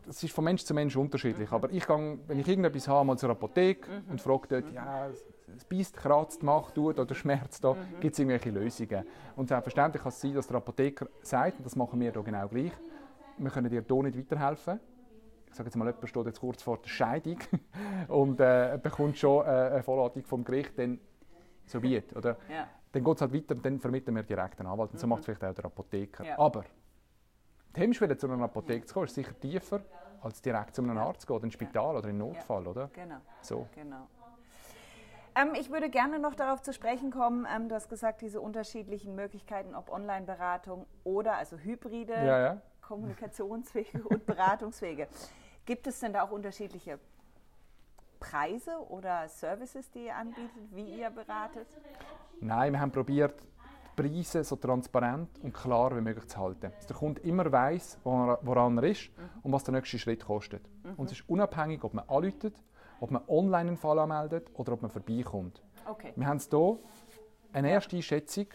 Das 0.05 0.23
ist 0.23 0.33
von 0.33 0.43
Mensch 0.43 0.63
zu 0.63 0.73
Mensch 0.73 0.95
unterschiedlich. 0.95 1.51
Aber 1.51 1.71
ich 1.71 1.85
gehe, 1.85 2.19
wenn 2.27 2.39
ich 2.39 2.47
irgendetwas 2.47 2.87
habe, 2.87 3.05
mal 3.05 3.17
zur 3.17 3.31
Apotheke 3.31 3.89
mhm. 3.89 4.11
und 4.11 4.21
frage 4.21 4.47
dort, 4.47 4.71
ja, 4.71 5.07
es 5.07 5.23
beißt, 5.69 5.95
kratzt, 5.95 6.43
macht, 6.43 6.75
tut 6.75 6.99
oder 6.99 7.15
schmerzt, 7.15 7.63
da 7.63 7.73
mhm. 7.73 7.99
gibt 7.99 8.13
es 8.13 8.19
irgendwelche 8.19 8.49
Lösungen. 8.49 9.05
Und 9.35 9.47
selbstverständlich 9.47 10.01
kann 10.01 10.09
es 10.09 10.21
sein, 10.21 10.33
dass 10.33 10.47
der 10.47 10.57
Apotheker 10.57 11.07
sagt, 11.21 11.57
und 11.57 11.65
das 11.65 11.75
machen 11.75 11.99
wir 11.99 12.11
hier 12.11 12.23
genau 12.23 12.47
gleich, 12.47 12.71
wir 13.37 13.51
können 13.51 13.69
dir 13.69 13.83
hier 13.87 14.03
nicht 14.03 14.17
weiterhelfen. 14.17 14.79
Ich 15.47 15.55
sage 15.55 15.67
jetzt 15.67 15.75
mal, 15.75 15.87
jemand 15.87 16.09
steht 16.09 16.25
jetzt 16.25 16.39
kurz 16.39 16.61
vor 16.61 16.77
der 16.77 16.89
Scheidung 16.89 17.37
und 18.07 18.39
äh, 18.39 18.79
bekommt 18.81 19.17
schon 19.17 19.45
äh, 19.45 19.49
eine 19.49 19.83
Vorladung 19.83 20.23
vom 20.23 20.43
Gericht, 20.43 20.77
dann 20.77 20.99
so 21.65 21.81
weit, 21.83 22.15
oder? 22.15 22.37
Ja. 22.49 22.67
Dann 22.91 23.03
geht 23.03 23.15
es 23.15 23.21
halt 23.21 23.33
weiter 23.33 23.55
und 23.55 23.65
dann 23.65 23.79
vermitteln 23.79 24.15
wir 24.15 24.23
direkt 24.23 24.59
einen 24.59 24.69
Anwalt. 24.69 24.91
Und 24.91 24.99
so 24.99 25.07
mhm. 25.07 25.11
macht 25.11 25.19
es 25.21 25.25
vielleicht 25.25 25.43
auch 25.43 25.53
der 25.53 25.65
Apotheker. 25.65 26.23
Ja. 26.23 26.39
Aber 26.39 26.63
die 27.75 27.81
Hemmschwelle 27.81 28.17
zu 28.17 28.29
einer 28.29 28.43
Apotheke 28.43 28.85
zu 28.85 28.93
kommen, 28.93 29.05
ist 29.07 29.15
sicher 29.15 29.37
tiefer, 29.39 29.81
als 30.21 30.41
direkt 30.41 30.75
zu 30.75 30.81
einem 30.81 30.97
Arzt 30.97 31.21
zu 31.21 31.27
gehen, 31.27 31.37
in 31.37 31.43
ein 31.45 31.51
Spital 31.51 31.97
oder 31.97 32.09
in 32.09 32.17
Notfall, 32.17 32.67
oder? 32.67 32.89
Genau. 32.93 33.17
So. 33.41 33.67
genau. 33.75 34.07
Ähm, 35.35 35.53
ich 35.59 35.69
würde 35.69 35.89
gerne 35.89 36.19
noch 36.19 36.33
darauf 36.33 36.61
zu 36.61 36.73
sprechen 36.73 37.11
kommen. 37.11 37.45
Ähm, 37.53 37.67
du 37.67 37.75
hast 37.75 37.89
gesagt, 37.89 38.21
diese 38.21 38.39
unterschiedlichen 38.39 39.15
Möglichkeiten, 39.15 39.75
ob 39.75 39.91
Online-Beratung 39.91 40.85
oder 41.03 41.35
also 41.35 41.57
hybride 41.57 42.13
ja, 42.13 42.39
ja. 42.39 42.61
Kommunikationswege 42.81 44.03
und 44.03 44.25
Beratungswege. 44.25 45.07
Gibt 45.65 45.87
es 45.87 45.99
denn 45.99 46.13
da 46.13 46.23
auch 46.23 46.31
unterschiedliche 46.31 46.99
Preise 48.19 48.77
oder 48.89 49.27
Services, 49.27 49.91
die 49.91 50.05
ihr 50.05 50.15
anbietet, 50.15 50.51
wie 50.71 50.99
ihr 50.99 51.09
beratet? 51.09 51.67
Nein, 52.39 52.73
wir 52.73 52.79
haben 52.79 52.91
probiert, 52.91 53.35
Preise 53.95 54.43
so 54.43 54.55
transparent 54.55 55.29
und 55.41 55.53
klar 55.53 55.95
wie 55.95 56.01
möglich 56.01 56.27
zu 56.27 56.37
halten. 56.37 56.71
Dass 56.75 56.85
der 56.85 56.95
Kunde 56.95 57.21
immer 57.21 57.51
weiß, 57.51 57.99
woran 58.03 58.77
er 58.77 58.83
ist 58.83 59.09
mhm. 59.17 59.29
und 59.43 59.51
was 59.51 59.63
der 59.63 59.73
nächste 59.73 59.97
Schritt 59.99 60.25
kostet. 60.25 60.61
Mhm. 60.83 60.93
Und 60.95 61.11
es 61.11 61.19
ist 61.19 61.29
unabhängig, 61.29 61.83
ob 61.83 61.93
man 61.93 62.07
anläutet 62.07 62.55
ob 62.99 63.11
man 63.11 63.23
online 63.27 63.69
einen 63.69 63.77
Fall 63.77 63.99
anmeldet 63.99 64.49
oder 64.53 64.73
ob 64.73 64.81
man 64.81 64.91
vorbeikommt. 64.91 65.61
Okay. 65.85 66.13
Wir 66.15 66.27
haben 66.27 66.39
hier 66.39 66.79
eine 67.53 67.69
erste 67.71 68.01
Schätzung, 68.01 68.47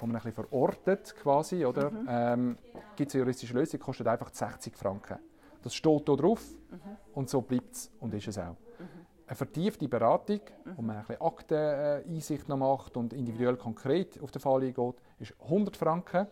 die 0.00 0.06
man 0.06 0.16
ein 0.16 0.22
bisschen 0.22 0.32
verortet 0.32 1.14
quasi, 1.16 1.64
oder? 1.64 1.90
Mhm. 1.90 2.06
Ähm, 2.08 2.56
Gibt 2.96 3.10
es 3.10 3.14
eine 3.14 3.24
juristische 3.24 3.54
Lösung, 3.54 3.80
kostet 3.80 4.06
einfach 4.06 4.32
60 4.32 4.76
Franken. 4.76 5.18
Das 5.62 5.74
steht 5.74 6.06
hier 6.06 6.16
drauf 6.16 6.42
mhm. 6.70 6.78
und 7.14 7.28
so 7.28 7.40
bleibt 7.40 7.72
es 7.72 7.90
und 8.00 8.14
ist 8.14 8.28
es 8.28 8.38
auch. 8.38 8.56
Mhm. 8.78 9.06
Eine 9.26 9.36
vertiefte 9.36 9.88
Beratung, 9.88 10.40
wo 10.76 10.82
man 10.82 10.96
ein 10.96 11.04
bisschen 11.04 11.20
Akteneinsicht 11.20 12.48
noch 12.48 12.56
macht 12.56 12.96
und 12.96 13.12
individuell 13.12 13.56
konkret 13.56 14.20
auf 14.22 14.30
den 14.30 14.40
Fall 14.40 14.62
eingeht, 14.62 14.94
ist 15.18 15.34
100 15.42 15.76
Franken. 15.76 16.26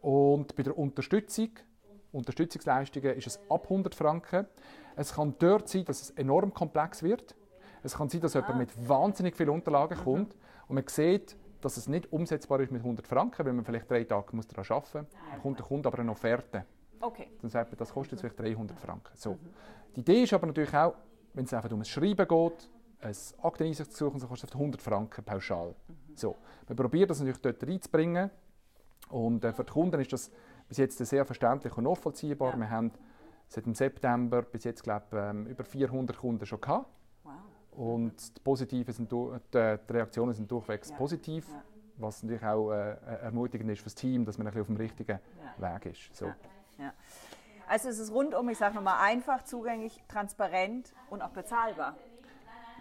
Und 0.00 0.56
bei 0.56 0.62
der 0.62 0.76
Unterstützung, 0.78 1.50
Unterstützungsleistungen, 2.14 3.14
ist 3.14 3.26
es 3.26 3.40
ab 3.48 3.64
100 3.64 3.94
Franken. 3.94 4.46
Es 4.96 5.14
kann 5.14 5.34
dort 5.38 5.68
sein, 5.68 5.84
dass 5.84 6.00
es 6.02 6.10
enorm 6.10 6.54
komplex 6.54 7.02
wird. 7.02 7.34
Es 7.82 7.96
kann 7.96 8.08
sein, 8.08 8.20
dass 8.20 8.36
ah. 8.36 8.40
jemand 8.40 8.58
mit 8.58 8.88
wahnsinnig 8.88 9.36
vielen 9.36 9.50
Unterlagen 9.50 9.98
mhm. 9.98 10.04
kommt 10.04 10.36
und 10.68 10.74
man 10.74 10.84
sieht, 10.86 11.36
dass 11.60 11.76
es 11.76 11.88
nicht 11.88 12.12
umsetzbar 12.12 12.60
ist 12.60 12.70
mit 12.70 12.82
100 12.82 13.06
Franken, 13.06 13.46
weil 13.46 13.52
man 13.52 13.64
vielleicht 13.64 13.90
drei 13.90 14.04
Tage 14.04 14.36
muss 14.36 14.46
daran 14.46 14.64
arbeiten 14.68 14.98
muss. 14.98 15.30
Dann 15.30 15.42
kommt 15.42 15.58
der 15.58 15.66
Kunde 15.66 15.88
aber 15.88 15.98
eine 15.98 16.10
Offerte. 16.10 16.64
Okay. 17.00 17.30
Dann 17.40 17.50
sagt 17.50 17.70
man, 17.70 17.78
das 17.78 17.92
kostet 17.92 18.22
jetzt 18.22 18.34
vielleicht 18.34 18.56
300 18.56 18.78
Franken. 18.78 19.12
So. 19.16 19.32
Mhm. 19.32 19.38
Die 19.96 20.00
Idee 20.00 20.22
ist 20.22 20.32
aber 20.32 20.46
natürlich 20.46 20.74
auch, 20.74 20.94
wenn 21.32 21.44
es 21.44 21.52
einfach 21.52 21.70
um 21.70 21.80
ein 21.80 21.84
Schreiben 21.84 22.26
geht, 22.28 22.70
ein 23.00 23.16
Akteneinsicht 23.42 23.92
zu 23.92 24.06
suchen, 24.06 24.20
so 24.20 24.26
kostet 24.26 24.50
es 24.50 24.56
100 24.56 24.80
Franken 24.80 25.24
pauschal. 25.24 25.74
Mhm. 25.88 26.16
So. 26.16 26.36
Man 26.68 26.76
probiert 26.76 27.10
das 27.10 27.18
natürlich 27.20 27.40
dort 27.40 27.62
reinzubringen 27.62 28.30
und 29.10 29.44
äh, 29.44 29.52
für 29.52 29.64
die 29.64 29.72
Kunden 29.72 30.00
ist 30.00 30.12
das 30.12 30.30
bis 30.74 30.78
jetzt 30.78 30.98
sehr 30.98 31.24
verständlich 31.24 31.76
und 31.76 31.84
nachvollziehbar. 31.84 32.52
Ja. 32.52 32.58
Wir 32.58 32.70
haben 32.70 32.90
seit 33.48 33.66
dem 33.66 33.74
September 33.74 34.42
bis 34.42 34.64
jetzt 34.64 34.82
glaube 34.82 35.06
ähm, 35.12 35.46
über 35.46 35.64
400 35.64 36.18
Kunden 36.18 36.44
schon 36.46 36.60
gehabt. 36.60 36.86
Wow. 37.22 37.32
Und 37.70 38.36
die, 38.36 38.40
Positive 38.40 38.92
sind, 38.92 39.12
die, 39.12 39.56
Reaktionen 39.92 40.34
sind 40.34 40.50
durchwegs 40.50 40.90
ja. 40.90 40.96
positiv, 40.96 41.48
ja. 41.48 41.62
was 41.98 42.22
natürlich 42.24 42.44
auch 42.44 42.72
äh, 42.72 42.96
ermutigend 43.22 43.70
ist 43.70 43.78
für 43.78 43.84
das 43.84 43.94
Team, 43.94 44.24
dass 44.24 44.36
man 44.36 44.48
ein 44.48 44.50
bisschen 44.50 44.62
auf 44.62 44.66
dem 44.66 44.76
richtigen. 44.76 45.18
Weg 45.58 45.86
ist. 45.86 46.16
So. 46.16 46.32
Also 47.68 47.88
es 47.88 48.00
ist 48.00 48.12
rundum, 48.12 48.48
ich 48.48 48.58
sage 48.58 48.74
nochmal, 48.74 48.96
einfach, 49.00 49.44
zugänglich, 49.44 50.02
transparent 50.08 50.92
und 51.10 51.22
auch 51.22 51.30
bezahlbar. 51.30 51.94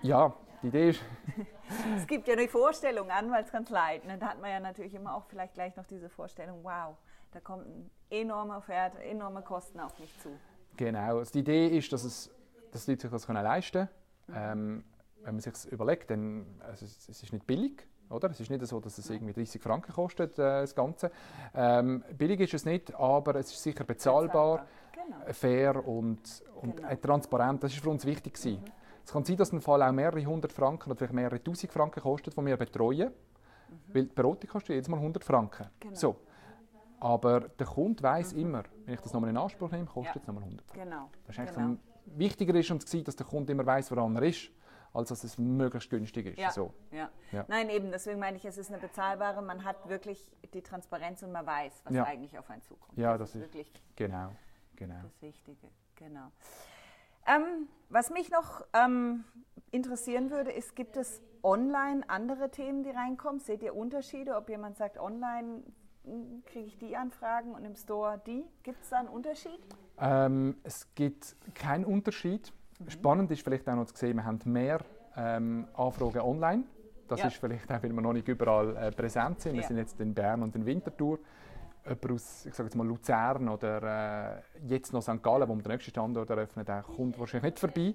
Ja, 0.02 0.34
die 0.64 0.70
Idee 0.70 0.90
ist... 0.90 1.02
es 1.98 2.08
gibt 2.08 2.28
ja 2.28 2.34
eine 2.34 2.48
Vorstellung, 2.48 3.12
Anwaltskanzlei. 3.12 4.02
Da 4.20 4.28
hat 4.28 4.42
man 4.42 4.50
ja 4.50 4.60
natürlich 4.60 4.96
immer 4.96 5.16
auch 5.16 5.26
vielleicht 5.26 5.54
gleich 5.54 5.76
noch 5.76 5.86
diese 5.86 6.10
Vorstellung, 6.10 6.64
wow, 6.64 6.98
da 7.34 7.40
kommt 7.40 7.66
eine 7.66 7.90
enorme 8.10 8.56
Offerte, 8.58 9.00
enorme 9.04 9.42
Kosten 9.42 9.80
auf 9.80 9.98
mich 10.00 10.14
zu. 10.20 10.30
Genau. 10.78 11.18
Also 11.18 11.34
die 11.34 11.40
Idee 11.40 11.68
ist, 11.78 11.92
dass, 11.92 12.04
es, 12.04 12.30
dass 12.72 12.86
die 12.86 12.92
Leute 12.92 13.02
sich 13.04 13.12
das 13.12 13.26
können 13.26 13.44
leisten 13.44 13.90
können. 14.28 14.38
Ähm, 14.38 14.84
wenn 15.24 15.36
man 15.36 15.42
sich 15.42 15.54
das 15.54 15.66
überlegt, 15.66 16.12
dann 16.12 16.46
also 16.62 16.86
es, 16.86 17.10
es 17.10 17.24
ist 17.24 17.34
nicht 17.34 17.48
billig. 17.48 17.88
Oder? 18.10 18.30
Es 18.30 18.40
ist 18.40 18.50
nicht 18.50 18.66
so, 18.68 18.80
dass 18.80 18.98
es 18.98 19.10
irgendwie 19.10 19.34
30 19.34 19.62
Franken 19.62 19.94
kostet, 19.94 20.34
äh, 20.38 20.62
das 20.62 20.76
Ganze. 20.76 21.12
Ähm, 21.56 22.04
billig 22.16 22.42
ist 22.42 22.54
es 22.54 22.66
nicht, 22.66 22.94
aber 22.94 23.36
es 23.36 23.52
ist 23.52 23.64
sicher 23.64 23.84
bezahlbar, 23.84 24.66
bezahlbar. 24.92 25.24
Genau. 25.24 25.34
fair 25.34 25.88
und, 25.88 26.44
und 26.62 26.78
genau. 26.78 26.96
transparent. 26.96 27.64
Das 27.64 27.74
ist 27.74 27.82
für 27.82 27.90
uns 27.90 28.06
wichtig. 28.06 28.38
Mhm. 28.46 28.60
Es 29.04 29.12
kann 29.12 29.24
sein, 29.24 29.38
dass 29.38 29.52
ein 29.52 29.62
Fall 29.62 29.82
auch 29.82 29.92
mehrere 29.92 30.24
hundert 30.26 30.54
Franken 30.54 30.92
oder 30.92 30.98
vielleicht 30.98 31.14
mehrere 31.14 31.44
tausend 31.44 31.72
Franken 31.72 32.02
kostet, 32.02 32.38
die 32.38 32.46
wir 32.46 32.58
betreuen. 32.58 33.12
Weil 33.88 34.04
die 34.04 34.14
Beratung 34.14 34.50
kostet 34.50 34.76
jedes 34.76 34.88
Mal 34.88 34.98
100 34.98 35.24
Franken. 35.24 35.68
Genau. 35.80 35.96
So. 35.96 36.16
Aber 37.04 37.42
der 37.42 37.68
Kunde 37.68 38.02
weiß 38.02 38.34
immer, 38.34 38.64
wenn 38.86 38.94
ich 38.94 39.02
das 39.02 39.12
nochmal 39.14 39.30
in 39.30 39.38
Anspruch 39.38 39.70
nehme, 39.72 39.86
kostet 39.86 40.16
Ja. 40.16 40.22
es 40.22 40.28
nochmal 40.28 40.44
100 40.44 40.66
Franken. 40.68 40.90
Genau. 40.90 41.10
Das 41.28 41.38
ist 41.38 41.54
genau. 41.56 41.74
so 41.74 41.78
wichtiger 42.18 42.56
ist 42.56 42.72
uns 42.72 42.86
dass 43.04 43.16
der 43.16 43.26
Kunde 43.26 43.52
immer 43.52 43.66
weiß, 43.66 43.92
woran 43.92 44.16
er 44.16 44.24
ist, 44.24 44.52
als 44.94 45.10
dass 45.10 45.24
es 45.24 45.38
möglichst 45.38 45.90
günstig 45.90 46.28
ist. 46.28 46.38
Ja, 46.40 46.52
So. 46.52 46.74
ja. 46.92 47.10
Ja. 47.32 47.46
Nein, 47.48 47.70
eben, 47.70 47.92
deswegen 47.92 48.20
meine 48.20 48.38
ich, 48.38 48.46
es 48.46 48.58
ist 48.58 48.70
eine 48.72 48.80
bezahlbare, 48.80 49.42
man 49.42 49.64
hat 49.64 49.90
wirklich 49.90 50.32
die 50.54 50.62
Transparenz 50.62 51.24
und 51.24 51.32
man 51.32 51.46
weiß, 51.46 51.82
was 51.86 51.94
Ja. 51.94 52.04
eigentlich 52.04 52.38
auf 52.38 52.50
einen 52.50 52.62
zukommt. 52.62 52.98
Ja, 52.98 53.18
das 53.18 53.36
ist- 53.36 53.42
wirklich 53.42 53.72
Genau, 53.96 54.32
genau. 54.76 55.02
das 55.02 55.22
Wichtige. 55.22 55.68
Genau. 55.96 56.32
Ähm, 57.26 57.68
was 57.90 58.10
mich 58.12 58.30
noch 58.32 58.66
ähm, 58.74 59.24
interessieren 59.72 60.30
würde, 60.30 60.52
ist, 60.52 60.76
gibt 60.76 60.98
es 60.98 61.22
online 61.42 62.08
andere 62.10 62.50
Themen, 62.52 62.84
die 62.84 62.90
reinkommen? 62.92 63.40
Seht 63.40 63.64
ihr 63.64 63.76
Unterschiede, 63.76 64.36
ob 64.36 64.50
jemand 64.50 64.78
sagt, 64.78 64.98
online 65.00 65.64
kriege 66.46 66.66
ich 66.68 66.78
die 66.78 66.96
Anfragen 66.96 67.54
und 67.54 67.64
im 67.66 67.76
Store 67.76 68.22
die? 68.26 68.46
Gibt 68.64 68.82
es 68.84 68.90
da 68.90 68.98
einen 69.00 69.08
Unterschied? 69.10 69.60
Ähm, 70.00 70.58
es 70.64 70.94
gibt 70.96 71.36
keinen 71.56 71.86
Unterschied. 71.86 72.52
Mhm. 72.80 72.90
Spannend 72.90 73.32
ist 73.32 73.44
vielleicht 73.44 73.68
auch 73.70 73.76
noch 73.76 73.86
zu 73.86 73.96
sehen, 73.96 74.18
wir 74.18 74.26
haben 74.26 74.40
mehr 74.46 74.80
ähm, 75.16 75.68
Anfragen 75.76 76.20
online. 76.22 76.64
Das 77.08 77.20
Ja. 77.20 77.28
ist 77.28 77.38
vielleicht 77.38 77.72
auch, 77.72 77.84
weil 77.84 77.92
wir 77.92 78.02
noch 78.02 78.14
nicht 78.14 78.28
überall 78.28 78.76
äh, 78.76 78.92
präsent 78.92 79.40
sind. 79.42 79.54
Wir 79.54 79.62
Ja. 79.62 79.68
sind 79.68 79.78
jetzt 79.78 80.00
in 80.00 80.14
Bern 80.14 80.42
und 80.42 80.56
in 80.56 80.66
Winterthur. 80.66 81.20
Jemand 81.86 82.12
aus 82.12 82.46
ich 82.46 82.54
sage 82.54 82.68
jetzt 82.68 82.76
mal 82.76 82.88
Luzern 82.88 83.50
oder 83.50 84.38
äh, 84.38 84.42
jetzt 84.68 84.94
noch 84.94 85.02
St. 85.02 85.22
Gallen, 85.22 85.48
wo 85.50 85.56
wir 85.56 85.62
den 85.64 85.72
nächsten 85.74 85.92
Standort 85.92 86.30
eröffnen, 86.30 86.66
der 86.66 86.82
kommt 86.82 87.20
wahrscheinlich 87.20 87.52
nicht 87.52 87.60
vorbei. 87.60 87.94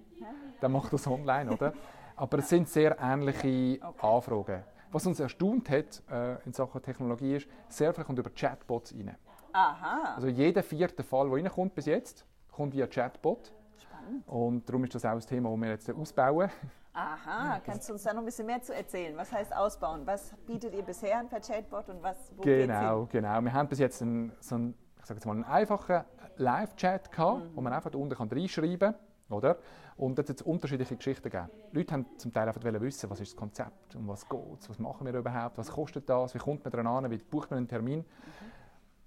Der 0.60 0.68
macht 0.68 0.92
das 0.92 1.06
online, 1.06 1.50
oder? 1.50 1.72
Aber 2.16 2.38
es 2.38 2.48
sind 2.48 2.68
sehr 2.68 2.96
ähnliche 3.00 3.80
Anfragen. 4.00 4.62
Was 4.90 5.06
uns 5.06 5.20
erstaunt 5.20 5.68
hat 5.70 6.02
äh, 6.10 6.42
in 6.44 6.52
Sachen 6.52 6.80
Technologie 6.82 7.36
ist, 7.36 7.48
sehr 7.68 7.92
viel 7.92 8.04
kommt 8.04 8.18
über 8.18 8.30
Chatbots 8.30 8.94
rein. 8.94 9.16
Aha, 9.52 10.14
Also 10.14 10.28
jeder 10.28 10.62
vierte 10.62 11.02
Fall, 11.02 11.28
der 11.28 11.36
reinkommt 11.36 11.74
bis 11.74 11.86
jetzt, 11.86 12.24
kommt 12.50 12.74
via 12.74 12.86
Chatbot. 12.86 13.52
spannend. 13.82 14.26
Und 14.26 14.68
darum 14.68 14.84
ist 14.84 14.94
das 14.94 15.04
auch 15.04 15.10
ein 15.12 15.20
Thema, 15.20 15.50
das 15.50 15.60
wir 15.60 15.68
jetzt 15.70 15.90
ausbauen. 15.90 16.50
Aha, 16.94 17.60
kannst 17.64 17.88
du 17.88 17.92
uns 17.92 18.02
da 18.02 18.12
noch 18.12 18.22
ein 18.22 18.24
bisschen 18.24 18.46
mehr 18.46 18.60
zu 18.60 18.74
erzählen? 18.74 19.16
Was 19.16 19.30
heißt 19.30 19.54
ausbauen? 19.54 20.02
Was 20.06 20.32
bietet 20.46 20.74
ihr 20.74 20.82
bisher 20.82 21.18
an 21.18 21.28
per 21.28 21.40
Chatbot 21.40 21.88
und 21.90 22.02
was, 22.02 22.32
wo 22.36 22.42
Genau, 22.42 23.06
genau. 23.06 23.40
Wir 23.40 23.52
haben 23.52 23.68
bis 23.68 23.78
jetzt 23.78 24.02
einen, 24.02 24.32
so 24.40 24.56
einen, 24.56 24.74
ich 24.98 25.04
sage 25.06 25.18
jetzt 25.18 25.26
mal 25.26 25.32
einen 25.32 25.44
einfachen 25.44 26.04
Live-Chat 26.36 27.12
gehabt, 27.12 27.42
wo 27.54 27.60
man 27.60 27.72
einfach 27.72 27.92
unten 27.94 28.14
kann 28.16 28.28
reinschreiben 28.28 28.94
kann. 28.94 28.94
Oder? 29.30 29.58
Und 29.96 30.18
es 30.18 30.28
hat 30.28 30.42
unterschiedliche 30.42 30.96
Geschichten 30.96 31.24
gegeben. 31.24 31.50
Die 31.72 31.76
Leute 31.76 31.92
haben 31.92 32.06
zum 32.16 32.32
Teil 32.32 32.48
einfach 32.48 32.62
wissen, 32.64 33.10
was 33.10 33.20
ist 33.20 33.32
das 33.32 33.36
Konzept, 33.36 33.94
um 33.96 34.08
was 34.08 34.28
geht 34.28 34.60
es, 34.60 34.70
was 34.70 34.78
machen 34.78 35.06
wir 35.06 35.14
überhaupt, 35.14 35.58
was 35.58 35.70
kostet 35.70 36.08
das, 36.08 36.34
wie 36.34 36.38
kommt 36.38 36.64
man 36.64 36.70
daran 36.70 36.86
an, 36.86 37.10
wie 37.10 37.18
bucht 37.18 37.50
man 37.50 37.58
einen 37.58 37.68
Termin. 37.68 38.04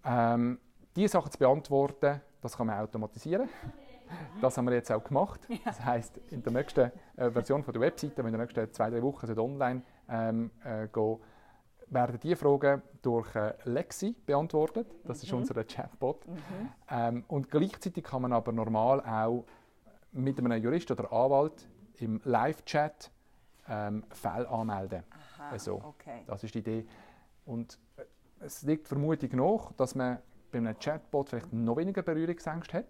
Ähm, 0.04 0.60
diese 0.96 1.14
Sachen 1.14 1.32
zu 1.32 1.40
beantworten, 1.40 2.22
das 2.42 2.58
kann 2.58 2.68
man 2.68 2.80
automatisieren. 2.80 3.50
Das 4.42 4.58
haben 4.58 4.66
wir 4.66 4.74
jetzt 4.74 4.92
auch 4.92 5.04
gemacht. 5.04 5.48
Das 5.64 5.84
heißt, 5.84 6.18
in 6.32 6.44
der 6.44 6.52
nächsten 6.52 6.92
äh, 7.16 7.32
Version 7.32 7.64
von 7.64 7.74
der 7.74 7.82
Webseite, 7.82 8.18
wenn 8.18 8.28
in 8.28 8.34
den 8.34 8.42
nächsten 8.42 8.74
zwei, 8.74 8.90
drei 8.90 9.02
Wochen 9.02 9.26
sollte 9.26 9.42
online 9.42 9.84
ähm, 10.10 10.52
äh, 10.66 10.88
gehen, 10.88 11.18
werden 11.88 12.20
diese 12.22 12.36
Fragen 12.36 12.82
durch 13.02 13.34
äh, 13.36 13.54
Lexi 13.66 14.16
beantwortet. 14.26 14.88
Das 15.06 15.24
ist 15.24 15.32
unser 15.32 15.64
Chatbot. 15.64 16.26
Ähm, 16.90 17.24
und 17.28 17.50
gleichzeitig 17.50 18.04
kann 18.04 18.24
man 18.24 18.34
aber 18.34 18.52
normal 18.52 19.02
auch 19.02 19.46
mit 20.12 20.38
einem 20.40 20.62
Jurist 20.62 20.92
oder 20.92 21.12
Anwalt 21.12 21.68
im 22.00 22.20
Live-Chat 22.24 23.12
ähm, 23.68 24.04
Fälle 24.10 24.50
anmelden. 24.50 25.04
Aha, 25.10 25.50
Also, 25.52 25.82
okay. 25.84 26.24
Das 26.28 26.44
ist 26.44 26.54
die 26.56 26.60
Idee. 26.60 26.86
Und 27.46 27.80
äh, 27.98 28.04
es 28.40 28.64
liegt 28.64 28.88
Vermutung 28.88 29.30
nach, 29.34 29.72
dass 29.74 29.96
man 29.96 30.20
bei 30.52 30.58
einem 30.58 30.78
Chatbot 30.78 31.30
vielleicht 31.30 31.54
noch 31.54 31.78
weniger 31.78 32.02
Berührungsängste 32.02 32.80
hat, 32.80 32.86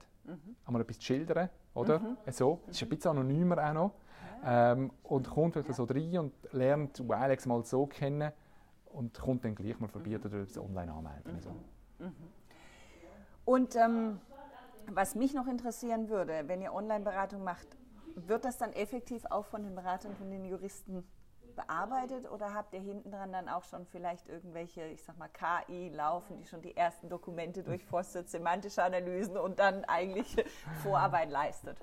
einmal 0.65 0.81
etwas 0.81 0.97
zu 0.97 1.05
schildern, 1.05 1.49
oder? 1.73 2.01
So. 2.31 2.59
Es 2.67 2.77
ist 2.77 2.83
ein 2.83 2.89
bisschen 2.89 3.11
anonymer 3.11 3.69
auch 3.69 3.73
noch. 3.73 3.91
Ähm, 4.43 4.91
und 5.03 5.29
kommt 5.29 5.53
vielleicht 5.53 5.75
so 5.75 5.83
rein 5.83 6.17
und 6.17 6.33
lernt 6.51 6.99
Wilex 7.07 7.45
mal 7.45 7.63
so 7.63 7.85
kennen 7.85 8.31
und 8.85 9.19
kommt 9.19 9.45
dann 9.45 9.53
gleich 9.53 9.79
mal 9.79 9.87
vorbei 9.87 10.17
oder 10.17 10.33
es 10.39 10.57
online 10.57 10.91
anmelden. 10.91 11.39
So. 11.39 11.51
Und 13.45 13.75
ähm, 13.75 14.19
was 14.95 15.15
mich 15.15 15.33
noch 15.33 15.47
interessieren 15.47 16.09
würde, 16.09 16.43
wenn 16.47 16.61
ihr 16.61 16.73
Online-Beratung 16.73 17.43
macht, 17.43 17.67
wird 18.15 18.45
das 18.45 18.57
dann 18.57 18.73
effektiv 18.73 19.23
auch 19.29 19.45
von 19.45 19.63
den 19.63 19.75
Beratern, 19.75 20.15
von 20.15 20.29
den 20.29 20.45
Juristen 20.45 21.03
bearbeitet 21.55 22.29
oder 22.29 22.53
habt 22.53 22.73
ihr 22.73 22.79
hinten 22.79 23.11
dran 23.11 23.31
dann 23.31 23.49
auch 23.49 23.63
schon 23.63 23.85
vielleicht 23.85 24.27
irgendwelche, 24.27 24.85
ich 24.85 25.03
sag 25.03 25.17
mal, 25.17 25.29
KI 25.29 25.89
laufen, 25.89 26.37
die 26.37 26.45
schon 26.45 26.61
die 26.61 26.75
ersten 26.75 27.09
Dokumente 27.09 27.63
durchforstet, 27.63 28.29
semantische 28.29 28.83
Analysen 28.83 29.37
und 29.37 29.59
dann 29.59 29.83
eigentlich 29.85 30.35
Vorarbeit 30.81 31.29
leistet? 31.29 31.77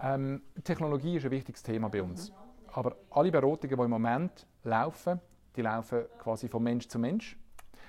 Ähm, 0.00 0.42
Technologie 0.64 1.16
ist 1.16 1.24
ein 1.24 1.30
wichtiges 1.30 1.62
Thema 1.62 1.88
bei 1.88 2.02
uns. 2.02 2.32
Aber 2.72 2.96
alle 3.10 3.30
Beratungen, 3.30 3.76
die 3.76 3.84
im 3.84 3.90
Moment 3.90 4.46
laufen, 4.64 5.20
die 5.54 5.62
laufen 5.62 6.04
quasi 6.18 6.48
von 6.48 6.62
Mensch 6.62 6.88
zu 6.88 6.98
Mensch. 6.98 7.38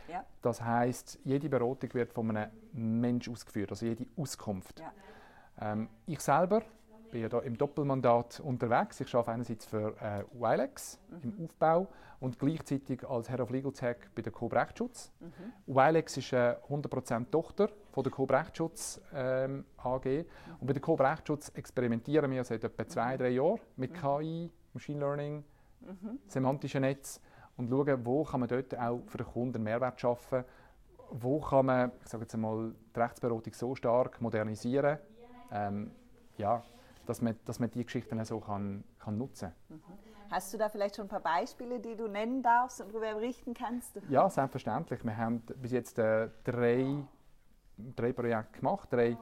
Ja, 0.10 0.26
Das 0.42 0.62
heißt, 0.62 1.20
jede 1.24 1.50
Beratung 1.50 1.94
wird 1.94 2.14
von 2.14 2.36
einem 2.36 2.52
Mensch 2.74 3.30
ausgeführt, 3.30 3.72
also 3.72 3.86
jede 3.86 4.06
Auskunft. 4.18 4.80
ja. 4.80 4.92
Ähm, 5.60 5.90
ich 6.06 6.20
selber 6.20 6.62
bin 7.12 7.22
ja 7.22 7.30
da 7.30 7.40
im 7.40 7.58
Doppelmandat 7.58 8.40
unterwegs. 8.42 9.00
Ich 9.00 9.16
arbeite 9.16 9.32
einerseits 9.32 9.66
für 9.66 9.96
äh, 10.02 10.24
Wilex 10.34 11.00
im 11.24 11.46
Aufbau 11.46 11.88
und 12.20 12.38
gleichzeitig 12.38 13.08
als 13.08 13.30
Head 13.30 13.40
of 13.40 13.50
Legal 13.50 13.72
Tech 13.72 13.98
bei 14.14 14.22
der 14.22 14.32
Coop 14.34 14.54
Rechtsschutz. 14.54 15.12
Wilex 15.66 16.18
ist 16.18 16.34
eine 16.34 16.58
100% 16.70 17.30
Tochter 17.32 17.70
von 17.92 18.04
der 18.04 18.12
Coop 18.12 18.32
Rechtsschutz 18.32 19.02
ähm, 19.14 19.66
AG. 19.78 20.26
Und 20.60 20.68
bei 20.68 20.74
der 20.74 20.82
Coop 20.82 21.00
Rechtsschutz 21.00 21.50
experimentieren 21.56 22.30
wir 22.30 22.44
seit 22.44 22.64
etwa 22.64 22.86
zwei, 22.88 23.16
drei 23.18 23.30
Jahren 23.30 23.60
mit 23.78 23.94
KI, 23.94 24.52
Machine 24.74 25.00
Learning, 25.00 25.44
semantischen 26.28 26.82
Netz 26.82 27.22
und 27.58 27.70
schauen, 27.70 28.06
wo 28.06 28.24
kann 28.24 28.40
man 28.40 28.50
dort 28.50 28.78
auch 28.78 29.02
für 29.08 29.18
den 29.18 29.28
Kunden 29.28 29.56
einen 29.56 29.64
Mehrwert 29.64 30.00
schaffen 30.00 30.46
wo 31.12 31.40
kann 31.40 31.66
man, 31.66 31.92
ich 32.04 32.10
sage 32.10 32.24
jetzt 32.24 32.34
einmal, 32.34 32.74
die 32.96 33.00
Rechtsberatung 33.00 33.54
so 33.54 33.76
stark 33.76 34.22
modernisieren, 34.22 35.00
ähm, 35.52 35.92
ja, 36.38 36.64
dass 37.06 37.22
man, 37.22 37.38
dass 37.46 37.60
man 37.60 37.72
die 37.72 37.84
Geschichten 37.84 38.24
so 38.26 38.40
kann, 38.40 38.84
kann 39.00 39.18
nutzen 39.18 39.52
Hast 40.30 40.54
du 40.54 40.58
da 40.58 40.68
vielleicht 40.70 40.98
schon 40.98 41.06
ein 41.06 41.10
paar 41.10 41.22
Beispiele, 41.22 41.80
die 41.80 41.96
du 41.96 42.08
nennen 42.08 42.44
darfst 42.44 42.82
und 42.82 42.94
darüber 42.94 43.14
berichten 43.14 43.54
kannst? 43.54 44.00
Ja, 44.10 44.30
selbstverständlich. 44.30 45.04
Wir 45.04 45.16
haben 45.16 45.40
bis 45.40 45.72
jetzt 45.72 45.98
äh, 46.00 46.30
drei, 46.44 46.98
drei 47.78 48.12
Projekte 48.12 48.60
gemacht, 48.60 48.90
drei 48.92 49.18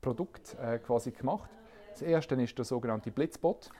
Produkte 0.00 0.56
äh, 0.58 0.78
quasi 0.78 1.10
gemacht. 1.10 1.50
Das 1.90 2.02
erste 2.02 2.34
ist 2.36 2.56
der 2.56 2.64
sogenannte 2.64 3.10
Blitzbot. 3.10 3.70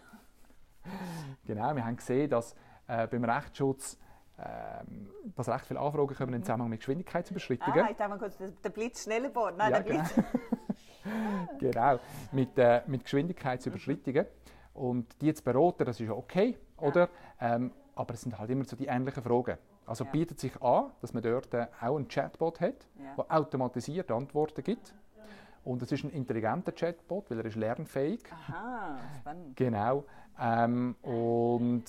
genau, 1.47 1.75
wir 1.75 1.85
haben 1.85 1.97
gesehen, 1.97 2.29
dass 2.29 2.55
äh, 2.89 3.07
beim 3.07 3.25
Rechtsschutz 3.25 3.99
ähm, 4.39 5.09
dass 5.35 5.49
recht 5.49 5.65
viele 5.65 5.81
Anfragen 5.81 6.15
kommen 6.15 6.35
im 6.35 6.43
Zusammenhang 6.43 6.69
mit 6.69 6.81
Geschwindigkeitsüberschreitungen. 6.81 7.85
Ah, 7.87 7.91
ich 7.91 7.99
mal 7.99 8.19
kurz, 8.19 8.37
der 8.37 8.69
Blitz, 8.69 9.05
schnelle 9.05 9.31
Boot. 9.31 9.57
Nein, 9.57 9.73
Ja, 9.73 9.81
der 9.81 9.91
Blitz. 9.95 10.15
genau, 11.59 11.99
mit, 12.33 12.59
äh, 12.59 12.83
mit 12.87 13.05
Geschwindigkeitsüberschreitungen. 13.05 14.27
Und 14.75 15.21
die 15.23 15.33
zu 15.33 15.43
beraten, 15.43 15.85
das 15.87 15.99
ist 16.01 16.07
ja 16.09 16.13
okay, 16.13 16.59
oder? 16.77 17.09
Ähm, 17.41 17.73
aber 17.95 18.13
es 18.13 18.21
sind 18.21 18.39
halt 18.39 18.51
immer 18.51 18.65
so 18.65 18.77
die 18.77 18.87
ähnlichen 18.87 19.23
Fragen. 19.23 19.57
Also 19.87 20.05
Ja. 20.05 20.11
bietet 20.11 20.39
sich 20.39 20.61
an, 20.61 20.91
dass 21.01 21.15
man 21.15 21.23
dort 21.23 21.55
äh, 21.55 21.69
auch 21.81 21.97
einen 21.97 22.09
Chatbot 22.09 22.61
hat, 22.61 22.87
Ja. 23.03 23.15
der 23.17 23.35
automatisiert 23.35 24.11
Antworten 24.11 24.63
gibt. 24.63 24.95
Und 25.65 25.83
es 25.83 25.91
ist 25.91 26.05
ein 26.05 26.11
intelligenter 26.11 26.73
Chatbot, 26.73 27.31
weil 27.31 27.39
er 27.41 27.47
ist 27.47 27.57
lernfähig. 27.57 28.21
Aha, 28.33 28.99
spannend. 29.19 29.57
Genau. 29.57 30.05
Ähm, 30.39 30.97
und 31.03 31.85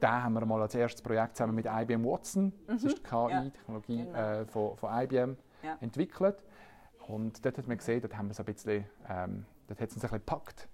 da 0.00 0.22
haben 0.22 0.34
wir 0.34 0.44
mal 0.46 0.62
als 0.62 0.74
erstes 0.74 1.02
Projekt 1.02 1.36
zusammen 1.36 1.54
mit 1.56 1.66
IBM 1.66 2.04
Watson, 2.04 2.52
das 2.66 2.84
ist 2.84 2.98
die 2.98 3.02
KI-Technologie 3.02 4.04
Genau. 4.04 4.18
äh, 4.18 4.46
von, 4.46 4.76
von 4.76 5.02
IBM, 5.02 5.36
Ja. 5.62 5.76
entwickelt. 5.80 6.44
Und 7.08 7.44
dort 7.44 7.58
hat 7.58 7.66
man 7.66 7.78
gesehen, 7.78 8.00
dort 8.00 8.16
haben 8.16 8.26
wir 8.28 8.32
es 8.32 8.38
ein 8.40 8.44
bisschen, 8.46 8.84
ähm, 9.08 9.46
dort 9.66 9.80
hat 9.80 9.88
es 9.88 9.94
uns 9.96 10.04
ein 10.04 10.10
bisschen 10.10 10.18
gepackt, 10.26 10.68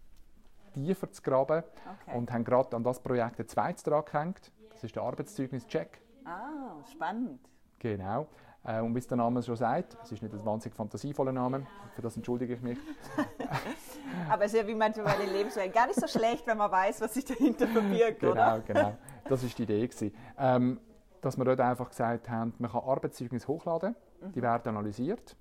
tiefer 0.75 1.11
zu 1.11 1.23
graben 1.23 1.63
Okay. 2.03 2.17
und 2.17 2.33
haben 2.33 2.45
gerade 2.45 2.77
an 2.77 2.83
das 2.85 3.01
Projekt 3.01 3.39
ein 3.41 3.49
zweites 3.49 3.83
dran 3.85 4.05
gehängt. 4.05 4.53
Das 4.71 4.83
ist 4.85 4.95
der 4.97 5.05
Arbeitszeugnis-Check. 5.05 6.01
Ah, 6.25 6.75
spannend. 6.91 7.41
Genau. 7.79 8.27
Äh, 8.65 8.81
und 8.81 8.95
wie 8.95 8.99
es 8.99 9.07
der 9.07 9.17
Name 9.17 9.43
schon 9.43 9.57
sagt, 9.57 9.97
es 10.03 10.13
ist 10.13 10.23
nicht 10.23 10.35
ein 10.35 10.45
wahnsinnig 10.45 10.75
fantasievoller 10.77 11.33
Name, 11.33 11.67
für 11.95 12.03
das 12.03 12.17
entschuldige 12.17 12.55
ich 12.55 12.63
mich. 12.63 12.79
Aber 14.31 14.45
es 14.45 14.55
ist 14.55 14.61
ja 14.61 14.67
wie 14.67 14.75
manchmal 14.75 15.05
bei 15.07 15.25
den 15.25 15.33
Lebenswelten 15.33 15.73
gar 15.73 15.87
nicht 15.87 16.01
so 16.01 16.07
schlecht, 16.07 16.47
wenn 16.47 16.57
man 16.59 16.71
weiß, 16.71 17.01
was 17.01 17.15
sich 17.15 17.25
dahinter 17.25 17.67
verbirgt, 17.69 18.21
Genau, 18.21 18.33
oder? 18.33 18.61
genau. 18.67 18.97
Das 19.29 19.43
war 19.43 19.51
die 19.51 19.63
Idee. 19.63 19.87
Gewesen. 19.87 20.15
Ähm, 20.39 20.81
dass 21.21 21.37
wir 21.39 21.45
dort 21.45 21.61
einfach 21.61 21.89
gesagt 21.89 22.29
haben, 22.29 22.53
man 22.59 22.71
kann 22.71 22.83
Arbeitszeugnisse 22.83 23.49
hochladen, 23.49 23.97
die 24.35 24.43
werden 24.43 24.69
analysiert, 24.69 25.37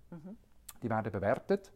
die 0.81 0.89
werden 0.89 1.11
bewertet. 1.11 1.73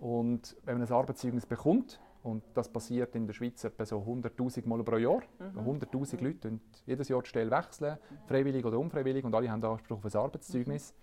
Und 0.00 0.56
wenn 0.64 0.78
man 0.78 0.86
ein 0.86 0.92
Arbeitszeugnis 0.92 1.44
bekommt, 1.46 2.00
Und 2.22 2.42
das 2.54 2.68
passiert 2.68 3.14
in 3.16 3.26
der 3.26 3.32
Schweiz 3.32 3.64
etwa 3.64 3.84
so 3.86 3.98
100'000 3.98 4.66
Mal 4.68 4.82
pro 4.82 4.96
Jahr. 4.96 5.22
Mhm. 5.38 5.58
100'000 5.60 6.22
Leute 6.22 6.48
und 6.48 6.60
jedes 6.84 7.08
Jahr 7.08 7.22
die 7.22 7.28
Stelle 7.28 7.50
wechseln, 7.50 7.96
freiwillig 8.26 8.64
oder 8.64 8.78
unfreiwillig, 8.78 9.24
und 9.24 9.34
alle 9.34 9.50
haben 9.50 9.64
Anspruch 9.64 9.96
auf 9.96 10.04
ein 10.04 10.20
Arbeitszeugnis. 10.20 10.94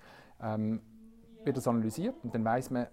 Ähm, 0.41 0.81
wird 1.43 1.57
das 1.57 1.67
analysiert 1.67 2.15
und 2.23 2.35
dann 2.35 2.43
weiß 2.45 2.71
man 2.71 2.87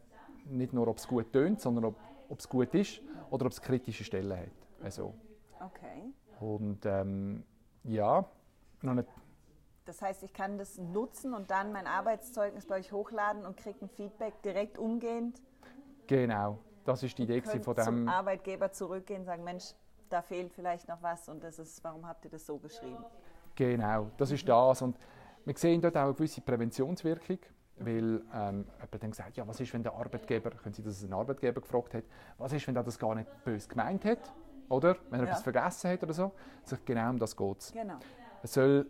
nicht 0.46 0.72
nur, 0.72 0.86
ob 0.88 0.98
es 0.98 1.06
gut 1.08 1.32
tönt, 1.32 1.60
sondern 1.60 1.84
ob, 1.86 1.96
es 2.38 2.48
gut 2.48 2.74
ist 2.74 3.02
oder 3.30 3.46
ob 3.46 3.52
es 3.52 3.60
kritische 3.60 4.04
Stellen 4.04 4.32
hat. 4.38 4.48
Also, 4.82 5.14
Okay. 5.60 6.12
und 6.40 6.84
ähm, 6.86 7.42
ja, 7.84 8.24
noch 8.82 8.94
nicht, 8.94 9.08
Das 9.86 10.00
heißt, 10.02 10.22
ich 10.22 10.32
kann 10.32 10.56
das 10.58 10.78
nutzen 10.78 11.34
und 11.34 11.50
dann 11.50 11.72
mein 11.72 11.86
Arbeitszeugnis 11.86 12.66
bei 12.66 12.76
euch 12.78 12.92
hochladen 12.92 13.44
und 13.44 13.56
kriege 13.56 13.78
ein 13.82 13.88
Feedback 13.88 14.40
direkt 14.42 14.78
umgehend. 14.78 15.40
genau, 16.06 16.58
das 16.84 17.02
ist 17.02 17.16
die 17.18 17.22
Idee 17.24 17.40
von 17.40 17.62
zum 17.62 17.74
dem. 17.74 18.08
Arbeitgeber 18.08 18.72
zurückgehen 18.72 19.20
und 19.20 19.26
sagen, 19.26 19.44
Mensch, 19.44 19.74
da 20.10 20.22
fehlt 20.22 20.52
vielleicht 20.52 20.88
noch 20.88 21.02
was 21.02 21.28
und 21.28 21.42
das 21.42 21.58
ist, 21.58 21.82
warum 21.82 22.06
habt 22.06 22.24
ihr 22.24 22.30
das 22.30 22.46
so 22.46 22.58
geschrieben? 22.58 23.04
Genau, 23.54 24.10
das 24.16 24.30
ist 24.30 24.48
das. 24.48 24.82
Und 24.82 24.96
wir 25.44 25.56
sehen 25.56 25.80
dort 25.80 25.96
auch 25.96 26.04
eine 26.04 26.14
gewisse 26.14 26.40
Präventionswirkung, 26.40 27.38
weil 27.78 28.22
ähm, 28.32 28.64
jemand 28.76 29.02
dann 29.02 29.10
gesagt 29.10 29.36
ja, 29.36 29.46
was 29.46 29.60
ist, 29.60 29.72
wenn 29.72 29.82
der 29.82 29.94
Arbeitgeber, 29.94 30.50
können 30.50 30.74
Sie 30.74 30.82
das 30.82 31.02
ein 31.02 31.12
Arbeitgeber 31.12 31.60
gefragt 31.60 31.94
hat, 31.94 32.04
was 32.38 32.52
ist, 32.52 32.66
wenn 32.66 32.76
er 32.76 32.82
das 32.84 32.98
gar 32.98 33.14
nicht 33.14 33.28
böse 33.44 33.68
gemeint 33.68 34.04
hat, 34.04 34.32
oder? 34.68 34.96
Wenn 35.10 35.20
er 35.20 35.26
Ja. 35.26 35.30
etwas 35.32 35.42
vergessen 35.42 35.90
hat 35.90 36.02
oder 36.02 36.12
so. 36.12 36.32
Also 36.62 36.76
genau 36.84 37.10
um 37.10 37.18
das 37.18 37.36
geht 37.36 37.58
es. 37.60 37.72
Genau. 37.72 37.96
Es 38.42 38.54
soll, 38.54 38.86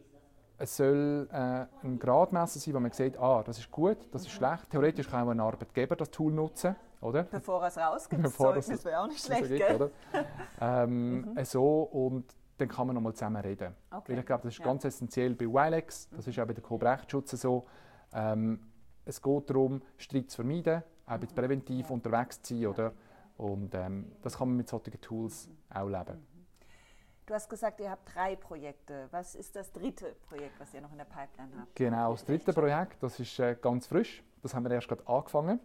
es 0.59 0.77
soll 0.77 1.29
äh, 1.33 1.67
ein 1.87 1.99
Gradmesser 1.99 2.59
sein, 2.59 2.75
wo 2.75 2.81
man 2.81 2.91
sieht, 2.93 3.19
ah, 3.19 3.43
das 3.43 3.59
ist 3.59 3.71
gut, 3.71 3.99
das 4.13 4.23
ist 4.23 4.31
schlecht. 4.31 4.69
Theoretisch 4.71 5.09
kann 5.09 5.27
auch 5.27 5.31
ein 5.31 5.41
Arbeitgeber 5.41 5.97
das 5.97 6.11
Tool 6.11 6.33
nutzen, 6.33 6.77
oder? 7.05 7.23
Bevor 7.25 7.63
er 7.63 7.69
es 7.69 7.77
rausgibt, 7.79 8.23
Bevor 8.23 8.55
das 8.55 8.67
Zeugnis 8.67 8.85
wäre 8.85 9.01
auch 9.01 9.07
nicht 9.07 9.25
schlecht, 9.25 9.49
gell? 9.49 9.75
oder? 9.77 9.91
Ähm, 10.61 11.37
So, 11.45 11.83
und 11.83 12.35
dann 12.59 12.69
kann 12.69 12.87
man 12.87 12.95
nochmal 12.95 13.13
zusammen 13.13 13.43
reden. 13.43 13.75
Okay. 13.91 14.13
Weil 14.13 14.19
ich 14.21 14.27
glaube, 14.27 14.43
das 14.45 14.55
ist 14.55 14.59
Ja. 14.59 14.65
ganz 14.65 14.85
essentiell 14.85 15.35
bei 15.35 15.47
Wilex, 15.47 16.09
das 16.11 16.27
ist 16.27 16.39
auch 16.39 16.47
bei 16.47 16.53
der 16.55 16.63
Cobrechtschutz 16.63 17.33
so. 17.33 17.67
Ähm, 18.13 18.61
es 19.05 19.21
geht 19.21 19.51
darum, 19.51 19.83
Streit 19.99 20.31
zu 20.31 20.37
vermeiden, 20.37 20.83
auch 21.07 21.19
bisschen 21.19 21.35
präventiv 21.35 21.91
unterwegs 21.91 22.41
zu 22.41 22.55
sein, 22.57 22.67
oder? 22.69 22.93
Und 23.37 23.75
ähm, 23.75 24.13
das 24.23 24.39
kann 24.39 24.49
man 24.49 24.57
mit 24.57 24.69
solchen 24.69 24.99
Tools 25.01 25.49
auch 25.69 25.89
leben. 25.89 26.25
Du 27.27 27.35
hast 27.35 27.49
gesagt, 27.49 27.81
ihr 27.81 27.91
habt 27.91 28.15
drei 28.15 28.37
Projekte. 28.37 29.09
Was 29.11 29.35
ist 29.35 29.57
das 29.57 29.73
dritte 29.73 30.15
Projekt, 30.29 30.61
was 30.61 30.73
ihr 30.75 30.81
noch 30.83 30.93
in 30.93 30.99
der 30.99 31.07
Pipeline 31.07 31.51
habt? 31.59 31.75
Genau, 31.75 32.13
das 32.13 32.25
dritte 32.25 32.53
Projekt, 32.53 33.03
das 33.03 33.19
ist 33.19 33.39
äh, 33.41 33.57
ganz 33.61 33.87
frisch. 33.87 34.23
Das 34.43 34.55
haben 34.55 34.63
wir 34.65 34.71
erst 34.73 34.89
gerade 34.89 35.07
angefangen. 35.09 35.59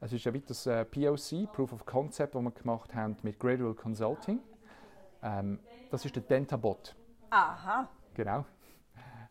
Es 0.00 0.12
ist 0.12 0.26
ein 0.26 0.34
weiteres 0.34 0.66
äh, 0.66 0.84
POC, 0.84 1.50
Proof 1.52 1.72
of 1.72 1.86
Concept, 1.86 2.34
das 2.34 2.42
wir 2.42 2.50
gemacht 2.50 2.94
haben 2.94 3.16
mit 3.22 3.40
Gradual 3.40 3.74
Consulting. 3.74 4.40
Ähm, 5.22 5.58
das 5.90 6.04
ist 6.04 6.14
der 6.14 6.22
Dentabot. 6.22 6.94
Aha, 7.30 7.88
Genau. 8.14 8.44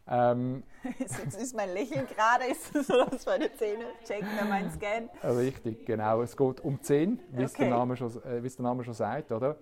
Ähm, 0.08 0.64
jetzt 1.00 1.36
ist 1.36 1.56
mein 1.56 1.74
Lächeln 1.74 2.06
gerade, 2.06 2.46
ist 2.46 2.76
es 2.76 2.88
so, 2.88 3.06
dass 3.06 3.26
meine 3.26 3.52
Zähne 3.54 3.86
checken 4.04 4.28
meinen 4.48 4.70
Scan. 4.70 5.10
richtig, 5.24 5.86
genau. 5.86 6.22
Es 6.22 6.38
geht 6.38 6.62
um 6.62 6.80
10, 6.80 7.20
wie 7.32 7.44
es 7.44 7.54
der, 7.54 7.66
Okay. 7.68 7.70
Name 7.70 7.98
schon, 7.98 8.12
äh, 8.24 8.44
wie 8.44 8.48
es 8.48 8.56
der 8.56 8.64
Name 8.64 8.84
schon 8.84 8.94
sagt. 8.94 9.32
Oder? 9.32 9.56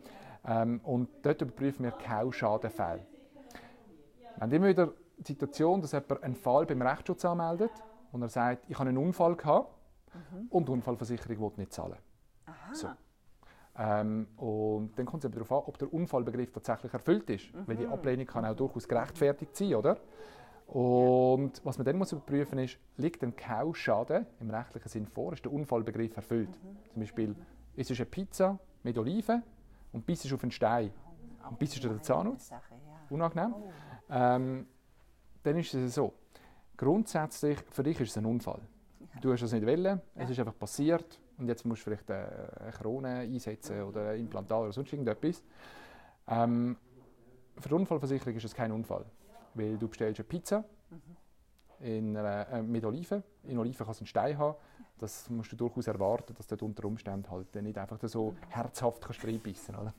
Ähm, 0.45 0.81
und 0.83 1.09
dort 1.21 1.41
überprüfen 1.41 1.85
wir 1.85 1.91
Kauschadenfälle. 1.91 3.05
Haben 4.39 4.51
immer 4.51 4.67
wieder 4.67 4.91
die 5.17 5.27
Situation, 5.31 5.79
dass 5.79 5.93
jemand 5.93 6.23
einen 6.23 6.35
Fall 6.35 6.65
beim 6.65 6.81
Rechtsschutz 6.81 7.23
anmeldet 7.23 7.71
und 8.11 8.21
er 8.21 8.29
sagt, 8.29 8.65
ich 8.67 8.77
habe 8.77 8.89
einen 8.89 8.97
Unfall 8.97 9.35
gehabt 9.35 9.69
und 10.49 10.67
die 10.67 10.71
Unfallversicherung 10.71 11.39
will 11.39 11.51
nicht 11.57 11.73
zahlen. 11.73 11.97
Aha, 12.45 12.73
So. 12.73 12.87
Ähm, 13.75 14.27
und 14.37 14.91
dann 14.97 15.05
kommt 15.05 15.23
es 15.23 15.29
eben 15.29 15.33
darauf 15.33 15.51
an, 15.51 15.69
ob 15.69 15.77
der 15.79 15.91
Unfallbegriff 15.91 16.51
tatsächlich 16.51 16.93
erfüllt 16.93 17.29
ist. 17.29 17.45
Weil 17.65 17.75
die 17.75 17.87
Ablehnung 17.87 18.25
kann 18.25 18.45
auch 18.45 18.55
durchaus 18.55 18.87
gerechtfertigt 18.87 19.55
sein, 19.55 19.75
oder? 19.75 19.97
Und 20.67 21.61
was 21.63 21.77
man 21.77 21.85
dann 21.85 21.97
muss 21.97 22.11
überprüfen 22.11 22.59
ist, 22.59 22.77
liegt 22.97 23.23
ein 23.23 23.35
Kauschaden 23.35 24.25
im 24.39 24.49
rechtlichen 24.49 24.89
Sinn 24.89 25.07
vor? 25.07 25.33
Ist 25.33 25.43
der 25.43 25.51
Unfallbegriff 25.51 26.15
erfüllt? 26.15 26.49
Zum 26.91 27.01
Beispiel, 27.01 27.35
ist 27.75 27.91
es 27.91 27.99
eine 27.99 28.05
Pizza 28.05 28.59
mit 28.83 28.97
Oliven 28.97 29.43
und 29.91 30.05
bist 30.05 30.31
auf 30.31 30.43
einen 30.43 30.51
Stein 30.51 30.91
und 31.49 31.59
bist 31.59 31.83
du 31.83 31.87
den 31.87 32.01
Zahn 32.01 32.27
aus? 32.27 32.47
Sache, 32.47 32.75
ja. 32.75 33.15
Unangenehm. 33.15 33.53
Oh. 33.53 33.71
Ähm, 34.09 34.67
dann 35.43 35.57
ist 35.57 35.73
es 35.73 35.95
so. 35.95 36.13
Grundsätzlich, 36.77 37.59
für 37.69 37.83
dich 37.83 37.99
ist 37.99 38.11
es 38.11 38.17
ein 38.17 38.25
Unfall. 38.25 38.61
Du 39.21 39.31
hast 39.31 39.41
es 39.41 39.51
nicht 39.53 39.65
wollen, 39.65 40.01
es 40.15 40.29
ist 40.29 40.39
einfach 40.39 40.57
passiert 40.57 41.19
und 41.37 41.47
jetzt 41.47 41.65
musst 41.65 41.81
du 41.81 41.83
vielleicht 41.85 42.09
eine 42.09 42.71
Krone 42.71 43.09
einsetzen 43.19 43.83
oder 43.83 44.09
ein 44.09 44.19
Implantat 44.21 44.59
oder 44.61 44.71
sonst 44.71 44.91
irgendetwas. 44.91 45.43
Ähm, 46.27 46.75
für 47.59 47.69
die 47.69 47.75
Unfallversicherung 47.75 48.35
ist 48.35 48.45
es 48.45 48.53
kein 48.55 48.71
Unfall, 48.71 49.05
weil 49.53 49.77
du 49.77 49.87
bestellst 49.87 50.19
eine 50.19 50.27
Pizza 50.27 50.63
in, 51.79 52.17
einer- 52.17 52.47
äh, 52.49 52.61
mit 52.63 52.83
Oliven. 52.85 53.23
In 53.43 53.57
Oliven 53.59 53.77
kann 53.85 53.91
es 53.91 53.99
einen 53.99 54.07
Stein 54.07 54.37
haben. 54.37 54.55
Das 54.97 55.29
musst 55.29 55.51
du 55.51 55.55
durchaus 55.55 55.87
erwarten, 55.87 56.33
dass 56.35 56.47
du 56.47 56.55
dort 56.55 56.63
unter 56.63 56.85
Umständen 56.85 57.29
halt 57.29 57.53
nicht 57.55 57.77
einfach 57.77 57.99
so 58.03 58.33
herzhaft 58.49 59.01
kannst 59.01 59.23
reinbeissen 59.25 59.75
kannst. 59.75 59.93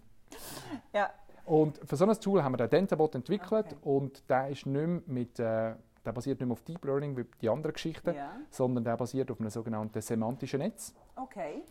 Ja, 0.92 1.10
Und 1.44 1.78
für 1.84 1.96
so 1.96 2.06
ein 2.06 2.14
Tool 2.20 2.42
haben 2.42 2.52
wir 2.52 2.56
den 2.58 2.70
Dentabot 2.70 3.14
entwickelt 3.14 3.66
Okay. 3.66 3.76
und 3.82 4.28
der 4.30 4.48
ist 4.48 4.64
nicht 4.66 4.86
mehr 4.86 5.02
mit, 5.06 5.38
äh, 5.38 5.74
der 6.04 6.12
basiert 6.12 6.40
nicht 6.40 6.46
mehr 6.48 6.52
auf 6.52 6.62
Deep 6.62 6.84
Learning 6.84 7.16
wie 7.16 7.24
die 7.40 7.48
anderen 7.48 7.72
Geschichten, 7.72 8.14
ja, 8.14 8.32
sondern 8.50 8.84
der 8.84 8.96
basiert 8.96 9.30
auf 9.30 9.40
einem 9.40 9.50
sogenannten 9.50 10.00
semantischen 10.00 10.60
Netz. 10.60 10.94
okay. 11.16 11.62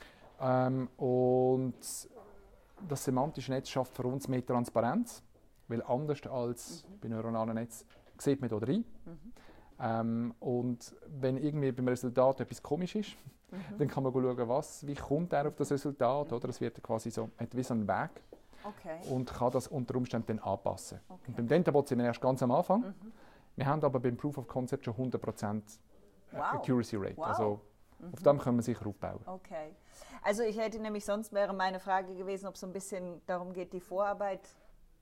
Ähm, 0.41 0.89
und 0.98 1.76
das 2.89 3.04
semantische 3.06 3.52
Netz 3.52 3.69
schafft 3.69 3.96
für 3.96 4.04
uns 4.04 4.28
mehr 4.28 4.46
Transparenz, 4.46 5.24
weil 5.67 5.82
anders 5.84 6.26
als 6.28 6.86
bei 7.02 7.08
neuronalen 7.08 7.54
Netzen 7.54 7.88
sieht 8.17 8.41
man 8.41 8.50
da 8.50 8.58
rein. 8.58 8.84
Ähm, 9.80 10.34
und 10.39 10.96
wenn 11.19 11.38
irgendwie 11.38 11.72
beim 11.72 11.88
Resultat 11.88 12.41
etwas 12.41 12.62
komisch 12.62 12.96
ist, 12.96 13.15
dann 13.78 13.88
kann 13.88 14.04
man 14.04 14.12
schauen, 14.12 14.50
was, 14.50 14.86
wie 14.88 14.96
kommt 14.96 15.32
er 15.34 15.48
auf 15.48 15.56
das 15.56 15.72
Resultat, 15.72 16.34
oder? 16.34 16.50
Es 16.50 16.60
wird 16.60 16.82
quasi 16.82 17.12
so, 17.12 17.30
hat 17.38 17.56
wie 17.56 17.63
so 17.63 17.74
einen 17.76 17.88
Weg 17.88 18.10
Okay. 18.65 18.98
und 19.13 19.32
kann 19.34 19.52
das 19.52 19.67
unter 19.67 19.96
Umständen 19.96 20.38
dann 20.38 20.39
anpassen. 20.39 21.00
Okay. 21.10 21.22
Und 21.28 21.36
beim 21.36 21.48
Dentabot 21.50 21.86
sind 21.88 22.00
wir 22.00 22.06
erst 22.06 22.22
ganz 22.22 22.41
am 22.41 22.52
Anfang. 22.52 22.93
Wir 23.56 23.66
haben 23.66 23.84
aber 23.84 24.00
beim 24.00 24.18
Proof 24.18 24.38
of 24.38 24.48
Concept 24.48 24.86
schon 24.86 24.96
100% 24.96 25.62
Wow. 26.32 26.42
Accuracy 26.54 26.96
Rate. 26.98 27.18
Wow. 27.18 27.28
Also 27.28 27.62
auf 28.12 28.24
dem 28.24 28.39
können 28.39 28.58
wir 28.58 28.63
sicher 28.63 28.88
aufbauen. 28.88 29.20
Okay. 29.28 29.76
Also 30.24 30.42
ich 30.44 30.58
hätte 30.58 30.80
nämlich 30.80 31.06
sonst 31.06 31.32
wäre 31.32 31.54
meine 31.54 31.80
Frage 31.80 32.16
gewesen, 32.16 32.48
ob 32.48 32.56
es 32.56 32.62
so 32.62 32.68
ein 32.68 32.74
bisschen 32.74 33.22
darum 33.28 33.54
geht, 33.54 33.72
die 33.72 33.80
Vorarbeit 33.80 34.42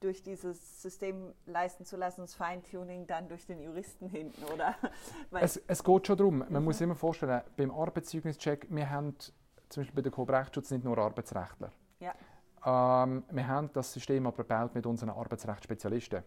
durch 0.02 0.24
dieses 0.24 0.82
System 0.82 1.32
leisten 1.46 1.86
zu 1.86 1.96
lassen, 1.96 2.22
das 2.22 2.34
Feintuning 2.34 3.08
dann 3.08 3.30
durch 3.30 3.46
den 3.46 3.62
Juristen 3.62 4.10
hinten, 4.10 4.44
oder? 4.46 4.76
Es, 5.40 5.58
es 5.68 5.84
geht 5.84 6.08
schon 6.08 6.18
darum, 6.18 6.44
man 6.50 6.64
muss 6.64 6.80
sich 6.80 6.86
immer 6.86 6.96
vorstellen, 6.96 7.42
beim 7.56 7.72
Arbeitszeugnischeck, 7.72 8.68
wir 8.70 8.90
haben 8.90 9.16
zum 9.70 9.82
Beispiel 9.84 9.96
bei 9.96 10.02
der 10.02 10.12
Cobrechtschutz 10.12 10.72
nicht 10.72 10.84
nur 10.84 10.98
Arbeitsrechtler. 10.98 11.72
ja, 12.00 12.14
Ähm, 12.66 13.24
wir 13.32 13.48
haben 13.48 13.70
das 13.74 13.94
System 13.94 14.26
aber 14.28 14.38
gebaut 14.44 14.76
mit 14.76 14.86
unseren 14.86 15.12
Arbeitsrechtsspezialisten. 15.12 16.24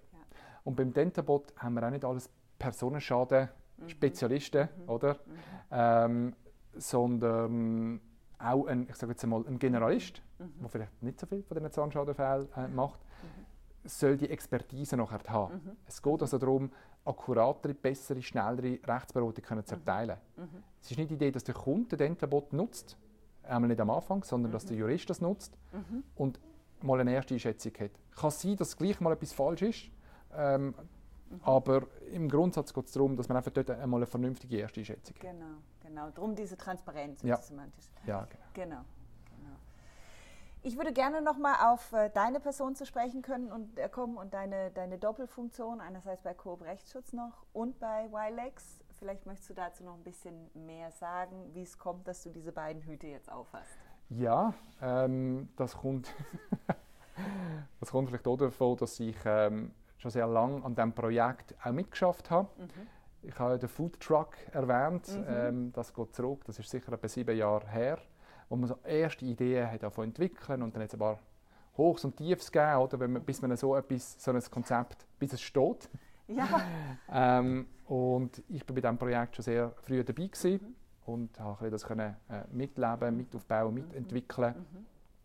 Und 0.65 0.77
beim 0.77 0.93
Dentabot 0.93 1.55
haben 1.57 1.75
wir 1.75 1.87
auch 1.87 1.91
nicht 1.91 2.05
alles 2.05 2.29
Personenschaden-Spezialisten, 2.59 4.69
oder? 4.87 5.17
Ähm, 5.71 6.35
sondern 6.75 8.01
auch 8.39 8.67
ein, 8.67 8.87
ich 8.89 8.97
sage 8.97 9.13
jetzt 9.13 9.23
einmal, 9.25 9.45
ein 9.47 9.59
Generalist, 9.59 10.23
der 10.39 10.69
vielleicht 10.69 11.03
nicht 11.03 11.19
so 11.21 11.27
viel 11.27 11.43
von 11.43 11.57
diesen 11.57 11.71
Zahnschadenfällen 11.71 12.49
äh, 12.57 12.69
macht, 12.69 13.01
soll 13.85 14.17
die 14.17 14.31
Expertise 14.31 14.97
nachher 14.97 15.21
haben. 15.29 15.77
Es 15.87 16.03
geht 16.03 16.23
also 16.23 16.39
darum, 16.39 16.73
akkuratere, 17.05 17.75
bessere, 17.75 18.23
schnellere 18.23 18.79
Rechtsberatung 18.87 19.45
können 19.45 19.67
zu 19.67 19.75
erteilen. 19.75 20.17
Es 20.81 20.91
ist 20.91 20.97
nicht 20.97 21.11
die 21.11 21.15
Idee, 21.15 21.31
dass 21.31 21.45
der 21.45 21.55
Kunde 21.55 21.97
den 21.97 21.99
Dentabot 21.99 22.53
nutzt, 22.55 22.97
einmal 23.43 23.69
nicht 23.69 23.81
am 23.81 23.91
Anfang, 23.91 24.25
sondern 24.25 24.53
dass 24.53 24.65
der 24.65 24.79
Jurist 24.79 25.11
das 25.11 25.21
nutzt 25.21 25.59
und 26.17 26.41
mal 26.81 26.99
eine 27.01 27.13
erste 27.13 27.35
Einschätzung 27.35 27.73
hat. 27.79 27.91
Kann 28.17 28.31
sein, 28.31 28.57
dass 28.57 28.75
gleich 28.77 29.01
mal 29.01 29.13
etwas 29.13 29.35
falsch 29.35 29.63
ist, 29.63 29.91
ähm, 30.37 30.75
aber 31.43 31.83
im 32.13 32.29
Grundsatz 32.29 32.73
geht 32.73 32.87
es 32.87 32.93
darum, 32.93 33.17
dass 33.17 33.29
man 33.29 33.37
einfach 33.37 33.51
dort 33.51 33.71
einmal 33.71 33.99
eine 33.99 34.07
vernünftige 34.07 34.59
erste 34.59 34.81
Einschätzung 34.81 35.15
hat. 35.17 35.21
genau, 35.23 35.57
genau. 35.81 36.11
Drum 36.11 36.35
diese 36.35 36.57
Transparenz, 36.57 37.23
Ja. 37.23 37.39
semantisch. 37.39 37.87
Ja, 38.07 38.27
genau. 38.27 38.45
Genau, 38.55 38.85
genau. 39.37 39.57
Ich 40.63 40.77
würde 40.77 40.93
gerne 40.93 41.23
nochmal 41.23 41.57
auf 41.73 41.93
äh, 41.93 42.09
deine 42.11 42.41
Person 42.41 42.75
zu 42.77 42.87
sprechen 42.87 43.23
können 43.23 43.51
und 43.51 43.79
äh, 43.79 43.89
kommen 43.89 44.17
und 44.17 44.33
deine, 44.33 44.71
deine 44.71 44.97
Doppelfunktion, 44.99 45.81
einerseits 45.81 46.23
bei 46.23 46.35
Coop 46.35 46.63
Rechtsschutz 46.63 47.13
noch 47.13 47.45
und 47.53 47.79
bei 47.81 48.09
Wilex. 48.11 48.81
Vielleicht 48.99 49.27
möchtest 49.27 49.51
du 49.51 49.55
dazu 49.55 49.83
noch 49.85 49.95
ein 49.95 50.05
bisschen 50.05 50.49
mehr 50.55 50.91
sagen, 50.93 51.51
wie 51.53 51.63
es 51.63 51.77
kommt, 51.79 52.07
dass 52.07 52.23
du 52.23 52.31
diese 52.31 52.53
beiden 52.53 52.81
Hüte 52.83 53.09
jetzt 53.09 53.31
aufhast. 53.31 53.77
Ja, 54.09 54.55
ähm, 54.81 55.49
das, 55.57 55.77
kommt 55.77 56.15
das 57.81 57.91
kommt 57.91 58.09
vielleicht 58.09 58.27
auch 58.27 58.37
davon, 58.37 58.77
dass 58.77 58.99
ich 59.01 59.17
ähm, 59.25 59.73
schon 60.05 60.11
sehr 60.11 60.27
lange 60.27 60.63
an 60.65 60.75
diesem 60.75 60.93
Projekt 60.93 61.55
auch 61.65 61.73
mitgeschafft 61.73 62.31
habe. 62.31 62.49
Ich 63.23 63.39
habe 63.39 63.59
den 63.59 63.71
Food 63.71 63.99
Truck 64.01 64.37
erwähnt. 64.53 65.09
Mhm. 65.09 65.25
Ähm, 65.29 65.73
das 65.73 65.95
geht 65.95 66.15
zurück, 66.15 66.45
das 66.45 66.59
ist 66.59 66.69
sicher 66.69 66.93
etwa 66.93 67.09
sieben 67.09 67.37
Jahre 67.37 67.67
her. 67.69 67.99
wo 68.51 68.57
man 68.57 68.69
so 68.69 68.79
erste 68.85 69.25
Ideen 69.25 69.71
hat 69.71 69.83
davon 69.83 70.05
entwickeln 70.05 70.63
und 70.63 70.75
dann 70.75 70.83
es 70.83 70.93
ein 70.93 70.99
paar 70.99 71.19
Hochs 71.77 72.05
und 72.05 72.17
Tiefs 72.17 72.53
gegeben, 72.53 72.77
oder, 72.77 73.01
wenn 73.01 73.13
man, 73.15 73.25
bis 73.25 73.41
man 73.41 73.57
so, 73.57 73.75
etwas, 73.75 74.23
so 74.23 74.31
ein 74.31 74.43
Konzept, 74.51 75.07
bis 75.19 75.33
es 75.33 75.41
steht. 75.41 75.89
Ja. 76.29 76.63
ähm, 77.13 77.67
und 77.87 78.43
ich 78.49 78.65
bin 78.65 78.77
bei 78.77 78.83
diesem 78.83 78.99
Projekt 78.99 79.37
schon 79.37 79.43
sehr 79.43 79.73
früh 79.83 80.05
dabei 80.05 80.27
gewesen 80.27 80.77
und 81.07 81.41
habe 81.41 81.71
das 81.71 81.85
können, 81.85 82.15
äh, 82.29 82.43
mitleben, 82.53 83.17
mit 83.17 83.35
aufbauen, 83.35 83.75
mitentwickeln. 83.75 84.55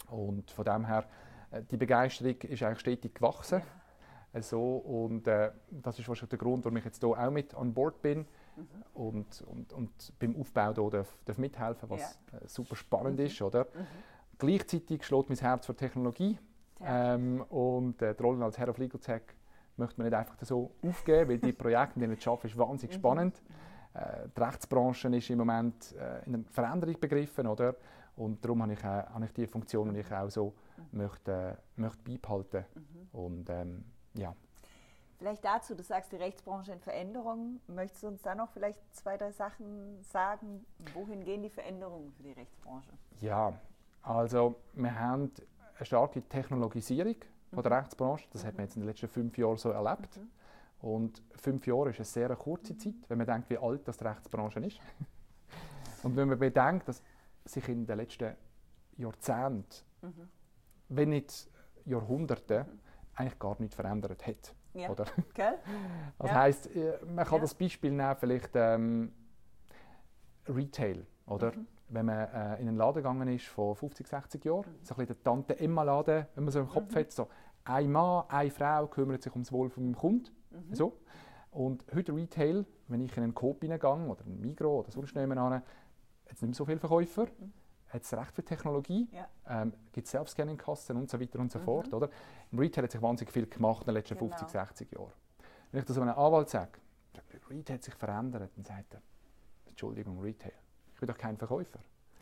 Und 0.10 0.50
von 0.50 0.66
dem 0.66 0.86
her, 0.86 1.06
äh, 1.52 1.62
die 1.70 1.78
Begeisterung 1.78 2.38
ist 2.42 2.64
eigentlich 2.64 2.80
stetig 2.80 3.14
gewachsen. 3.14 3.60
Äh, 3.60 3.79
so, 4.42 4.78
und 4.78 5.28
äh, 5.28 5.52
das 5.72 5.98
ist 5.98 6.08
wahrscheinlich 6.08 6.30
der 6.30 6.40
Grund, 6.40 6.64
warum 6.64 6.78
ich 6.78 6.86
jetzt 6.86 7.02
hier 7.02 7.10
auch 7.10 7.32
mit 7.32 7.54
an 7.56 7.74
Bord 7.74 8.02
bin 8.02 8.28
und, 8.94 9.42
und, 9.42 9.74
und 9.74 10.20
beim 10.20 10.36
Aufbau 10.36 10.74
hier 10.74 10.90
darf, 10.90 11.18
darf 11.26 11.38
mithelfen, 11.38 11.90
was 11.90 12.20
äh, 12.32 12.48
super 12.48 12.76
spannend 12.76 13.20
ist. 13.20 13.42
Oder? 13.42 13.68
Gleichzeitig 14.38 15.04
schlägt 15.04 15.30
mein 15.30 15.38
Herz 15.38 15.66
für 15.66 15.76
Technologie. 15.76 16.38
Ja. 16.80 17.16
Ähm, 17.16 17.42
und 17.50 18.02
äh, 18.02 18.16
die 18.16 18.24
Rolle 18.24 18.46
als 18.46 18.58
Head 18.58 18.70
of 18.70 18.78
Legal 18.78 19.00
Tech 19.00 19.24
möchte 19.76 20.00
man 20.00 20.10
nicht 20.10 20.18
einfach 20.18 20.38
so 20.42 20.72
aufgeben, 20.86 21.30
weil 21.30 21.38
die 21.40 21.54
Projekte, 21.54 22.00
denen 22.00 22.14
ich 22.14 22.28
arbeite, 22.28 22.48
ist 22.48 22.58
wahnsinnig 22.58 22.96
spannend. 22.96 23.42
Äh, 23.94 24.28
die 24.36 24.42
Rechtsbranche 24.42 25.08
ist 25.16 25.30
im 25.30 25.40
Moment 25.40 25.96
äh, 25.96 26.26
in 26.26 26.36
einer 26.36 26.44
Veränderung 26.52 27.00
begriffen, 27.00 27.48
oder? 27.48 27.76
Und 28.16 28.44
darum 28.44 28.62
habe 28.62 28.74
ich, 28.74 28.80
äh, 28.80 28.84
habe 28.84 29.26
ich 29.26 29.34
die 29.34 29.48
Funktion, 29.48 29.94
die 29.94 30.02
ich 30.02 30.12
auch 30.12 30.30
so 30.30 30.54
möchte, 30.92 31.58
äh, 31.78 31.82
möchte 31.82 32.04
beibehalten. 32.04 32.66
Und 33.12 33.50
ähm, 33.50 33.86
ja. 34.20 34.36
Vielleicht 35.18 35.44
dazu, 35.44 35.76
du 35.76 35.84
sagst, 35.84 36.14
die 36.14 36.16
Rechtsbranche 36.16 36.72
in 36.72 36.80
Veränderung. 36.80 37.60
Möchtest 37.68 38.04
du 38.04 38.08
uns 38.08 38.22
da 38.22 38.36
noch 38.36 38.50
vielleicht 38.52 38.80
zwei, 38.96 39.18
drei 39.18 39.32
Sachen 39.32 40.02
sagen? 40.02 40.66
Wohin 40.94 41.26
gehen 41.26 41.44
die 41.44 41.50
Veränderungen 41.50 42.14
für 42.14 42.24
die 42.24 42.32
Rechtsbranche? 42.32 42.92
Ja, 43.20 43.54
also 44.02 44.56
wir 44.74 44.98
haben 44.98 45.32
eine 45.78 45.86
starke 45.86 46.22
Technologisierung 46.22 47.16
von 47.54 47.64
der 47.64 47.72
Rechtsbranche. 47.72 48.28
Das 48.32 48.46
hat 48.46 48.56
man 48.56 48.66
jetzt 48.66 48.78
in 48.78 48.82
den 48.82 48.88
letzten 48.88 49.10
fünf 49.10 49.38
Jahren 49.38 49.58
so 49.58 49.72
erlebt. 49.72 50.22
Und 50.82 51.22
fünf 51.36 51.68
Jahre 51.68 51.90
ist 51.90 51.98
eine 51.98 52.06
sehr 52.06 52.34
kurze 52.38 52.78
Zeit, 52.78 52.94
wenn 53.10 53.18
man 53.18 53.28
denkt, 53.28 53.50
wie 53.50 53.58
alt 53.58 53.86
das 53.88 53.98
die 53.98 54.06
Rechtsbranche 54.06 54.62
ist. 54.62 54.80
Und 56.04 56.16
wenn 56.16 56.30
man 56.30 56.40
bedenkt, 56.40 56.88
dass 56.88 57.04
sich 57.44 57.68
in 57.68 57.86
den 57.86 57.98
letzten 57.98 58.36
Jahrzehnten, 58.96 59.66
wenn 60.88 61.10
nicht 61.10 61.50
Jahrhunderten, 61.84 62.66
eigentlich 63.20 63.40
gar 63.40 63.56
nichts 63.60 63.76
verändert 63.76 64.26
hat. 64.26 64.54
Ja. 64.74 64.90
Oder? 64.90 65.06
Gell? 65.34 65.56
Das 66.18 66.32
Ja. 66.32 66.36
heisst, 66.38 66.76
äh, 66.76 67.00
man 67.06 67.26
kann 67.26 67.36
Ja. 67.38 67.42
das 67.42 67.54
Beispiel 67.56 67.92
nehmen, 67.92 68.16
vielleicht 68.18 68.52
ähm, 68.56 69.12
Retail, 70.48 71.06
oder? 71.26 71.52
Mhm. 71.52 71.68
Wenn 71.92 72.06
man 72.06 72.20
äh, 72.20 72.62
in 72.62 72.68
einen 72.68 72.78
Laden 72.78 72.96
gegangen 72.98 73.28
ist 73.30 73.46
vor 73.48 73.76
50, 73.76 74.08
60 74.08 74.46
Jahren, 74.46 74.64
so 74.84 74.94
ein 74.94 74.98
bisschen 74.98 75.08
der 75.08 75.24
Tante-Emma-Laden, 75.24 76.28
wenn 76.36 76.44
man 76.44 76.52
so 76.52 76.60
im 76.60 76.66
Mhm. 76.66 76.70
Kopf 76.72 76.96
hat, 76.96 77.12
so 77.12 77.28
ein 77.66 77.92
Mann, 77.92 78.26
eine 78.30 78.52
Frau 78.52 78.88
kümmert 78.88 79.24
sich 79.24 79.34
ums 79.34 79.52
Wohl 79.52 79.70
vom 79.70 79.96
Kunden. 79.96 80.30
Mhm. 80.52 80.74
So. 80.76 80.98
Und 81.52 81.84
heute 81.94 82.16
Retail, 82.16 82.66
wenn 82.88 83.02
ich 83.02 83.16
in 83.18 83.24
einen 83.24 83.34
Coop 83.34 83.62
hineingehe 83.62 83.90
oder 84.08 84.24
einen 84.24 84.40
Migros 84.40 84.82
oder 84.86 84.92
sonst 84.92 85.16
jemand 85.16 85.40
an, 85.40 85.54
hat 85.54 85.64
es 86.28 86.42
nicht 86.42 86.50
mehr 86.50 86.54
so 86.54 86.66
viele 86.66 86.80
Verkäufer, 86.80 87.28
hat 87.90 88.02
es 88.04 88.14
recht 88.14 88.32
viel 88.36 88.46
Technologie, 88.46 89.08
Mhm. 89.12 89.18
Ja. 89.18 89.28
ähm, 89.62 89.74
gibt 89.92 90.08
Self-Scanning-Kassen 90.08 90.96
und 90.98 91.10
so 91.10 91.20
weiter 91.20 91.40
und 91.40 91.52
so 91.52 91.60
fort. 91.60 91.94
Oder? 91.94 92.10
Im 92.52 92.60
Retail 92.60 92.84
hat 92.84 92.92
sich 92.92 93.02
wahnsinnig 93.02 93.32
viel 93.34 93.48
gemacht 93.48 93.82
in 93.82 93.86
den 93.88 93.96
letzten 93.96 94.16
Mhm. 94.16 94.20
Genau. 94.20 94.38
50, 94.38 94.50
60 94.50 94.92
Jahren. 94.92 95.14
Wenn 95.72 95.80
ich 95.82 95.86
das 95.86 95.98
einem 95.98 96.10
Anwalt 96.10 96.50
sage, 96.50 96.72
Retail 97.50 97.76
hat 97.76 97.84
sich 97.84 97.96
verändert, 97.96 98.52
dann 98.56 98.66
sagt 98.66 98.94
er, 98.94 99.02
Entschuldigung, 99.68 100.20
Retail, 100.20 100.54
ich 100.94 101.00
bin 101.00 101.08
doch 101.08 101.18
kein 101.18 101.38
Verkäufer. 101.38 101.80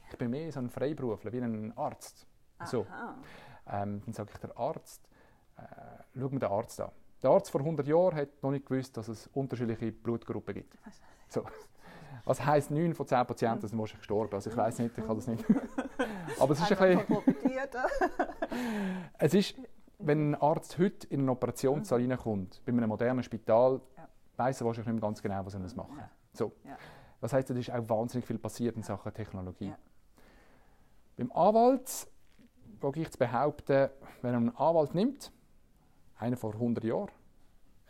Ich 0.10 0.18
bin 0.18 0.30
mehr 0.32 0.52
so 0.52 0.60
ein 0.60 0.70
Freiberufler, 0.70 1.32
wie 1.34 1.40
ein 1.42 1.78
Arzt. 1.78 2.26
So. 2.66 2.86
Ähm, 3.70 4.02
dann 4.06 4.14
sage 4.14 4.32
ich, 4.34 4.40
der 4.40 4.58
Arzt, 4.58 5.08
äh, 5.58 5.62
schau 6.18 6.30
mir 6.30 6.40
den 6.40 6.50
Arzt 6.50 6.80
an. 6.80 6.92
Der 7.22 7.30
Arzt 7.32 7.50
vor 7.52 7.62
100 7.62 7.86
Jahren 7.88 8.16
hat 8.16 8.42
noch 8.42 8.52
nicht 8.52 8.66
gewusst, 8.66 8.96
dass 8.96 9.08
es 9.10 9.28
unterschiedliche 9.34 9.92
Blutgruppen 9.92 10.54
gibt. 10.54 10.78
So. 11.30 11.44
Was 12.26 12.46
heisst, 12.46 12.72
9 12.72 12.94
von 12.94 13.08
10 13.08 13.26
Patienten 13.26 13.68
sind 13.68 13.80
wahrscheinlich 13.80 14.02
gestorben. 14.02 14.34
Also 14.34 14.50
ich 14.50 14.58
weiß 14.58 14.80
nicht, 14.80 14.98
ich 14.98 15.06
kann 15.06 15.16
das 15.16 15.28
nicht. 15.28 15.46
Aber 16.40 16.54
es 16.54 16.60
ist 16.60 16.72
ein 16.82 17.06
bisschen, 17.08 17.20
es 19.18 19.34
ist, 19.34 19.56
wenn 20.00 20.32
ein 20.32 20.36
Arzt 20.36 20.78
heute 20.78 21.08
in 21.08 21.22
einen 21.22 21.30
Operationssaal 21.30 22.02
reinkommt, 22.02 22.62
bei 22.66 22.72
einem 22.72 22.90
modernen 22.90 23.24
Spital, 23.24 23.80
Ja. 23.96 24.08
weiß 24.36 24.62
er 24.62 24.68
wahrscheinlich 24.68 24.88
nicht 24.88 25.02
mehr 25.02 25.10
ganz 25.10 25.22
genau, 25.22 25.46
was 25.46 25.54
er 25.54 25.60
muss 25.62 25.76
machen 25.76 25.98
Ja. 25.98 26.10
So. 26.34 26.52
Das 27.22 27.34
heißt, 27.34 27.50
es 27.50 27.58
ist 27.58 27.72
auch 27.72 27.90
wahnsinnig 27.90 28.26
viel 28.28 28.38
passiert 28.38 28.76
in 28.76 28.84
Sachen 28.84 29.14
Technologie. 29.14 29.70
Ja. 29.70 29.78
Beim 31.16 31.32
Anwalt 31.32 32.08
wage 32.80 33.02
ich 33.02 33.10
zu 33.10 33.18
behaupten, 33.18 33.90
wenn 34.22 34.34
er 34.34 34.38
einen 34.38 34.56
Anwalt 34.56 34.94
nimmt, 34.94 35.32
einer 36.18 36.38
vor 36.38 36.54
100 36.54 36.84
Jahren, 36.84 37.10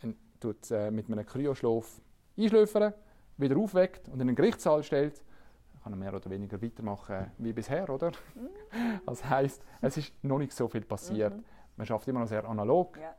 und 0.02 0.16
tut 0.40 0.70
äh, 0.70 0.90
mit 0.90 1.10
einem 1.10 1.26
Kryoschlaf 1.26 2.00
einschläfern, 2.38 2.94
wieder 3.38 3.56
aufweckt 3.56 4.08
und 4.08 4.20
in 4.20 4.26
den 4.26 4.36
Gerichtssaal 4.36 4.82
stellt, 4.82 5.22
kann 5.82 5.92
er 5.92 5.96
mehr 5.96 6.14
oder 6.14 6.28
weniger 6.30 6.60
weitermachen 6.60 7.30
wie 7.38 7.52
bisher, 7.52 7.88
oder? 7.88 8.12
Das 9.06 9.24
heißt, 9.24 9.62
es 9.80 9.96
ist 9.96 10.12
noch 10.22 10.38
nicht 10.38 10.52
so 10.52 10.68
viel 10.68 10.82
passiert. 10.82 11.32
Man 11.76 11.86
schafft 11.86 12.06
immer 12.08 12.20
noch 12.20 12.26
sehr 12.26 12.44
analog, 12.44 12.98
Ja. 12.98 13.14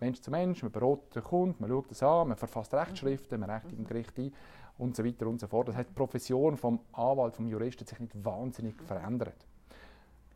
Mensch 0.00 0.20
zu 0.20 0.30
Mensch, 0.30 0.62
man 0.62 0.70
berät 0.70 1.14
den 1.14 1.24
Kunden, 1.24 1.56
man 1.60 1.70
schaut 1.70 1.90
es 1.90 2.02
an, 2.02 2.28
man 2.28 2.36
verfasst 2.36 2.72
Rechtsschriften, 2.72 3.40
man 3.40 3.50
rechnet 3.50 3.72
im 3.72 3.84
Gericht 3.84 4.16
ein 4.18 4.32
und 4.76 4.94
so 4.94 5.04
weiter 5.04 5.26
und 5.26 5.40
so 5.40 5.48
fort. 5.48 5.68
Das 5.68 5.76
heißt, 5.76 5.90
die 5.90 5.94
Profession 5.94 6.56
vom 6.56 6.80
Anwalt, 6.92 7.34
vom 7.34 7.48
Juristen 7.48 7.80
hat 7.80 7.88
sich 7.88 7.98
nicht 7.98 8.24
wahnsinnig 8.24 8.80
verändert. 8.82 9.46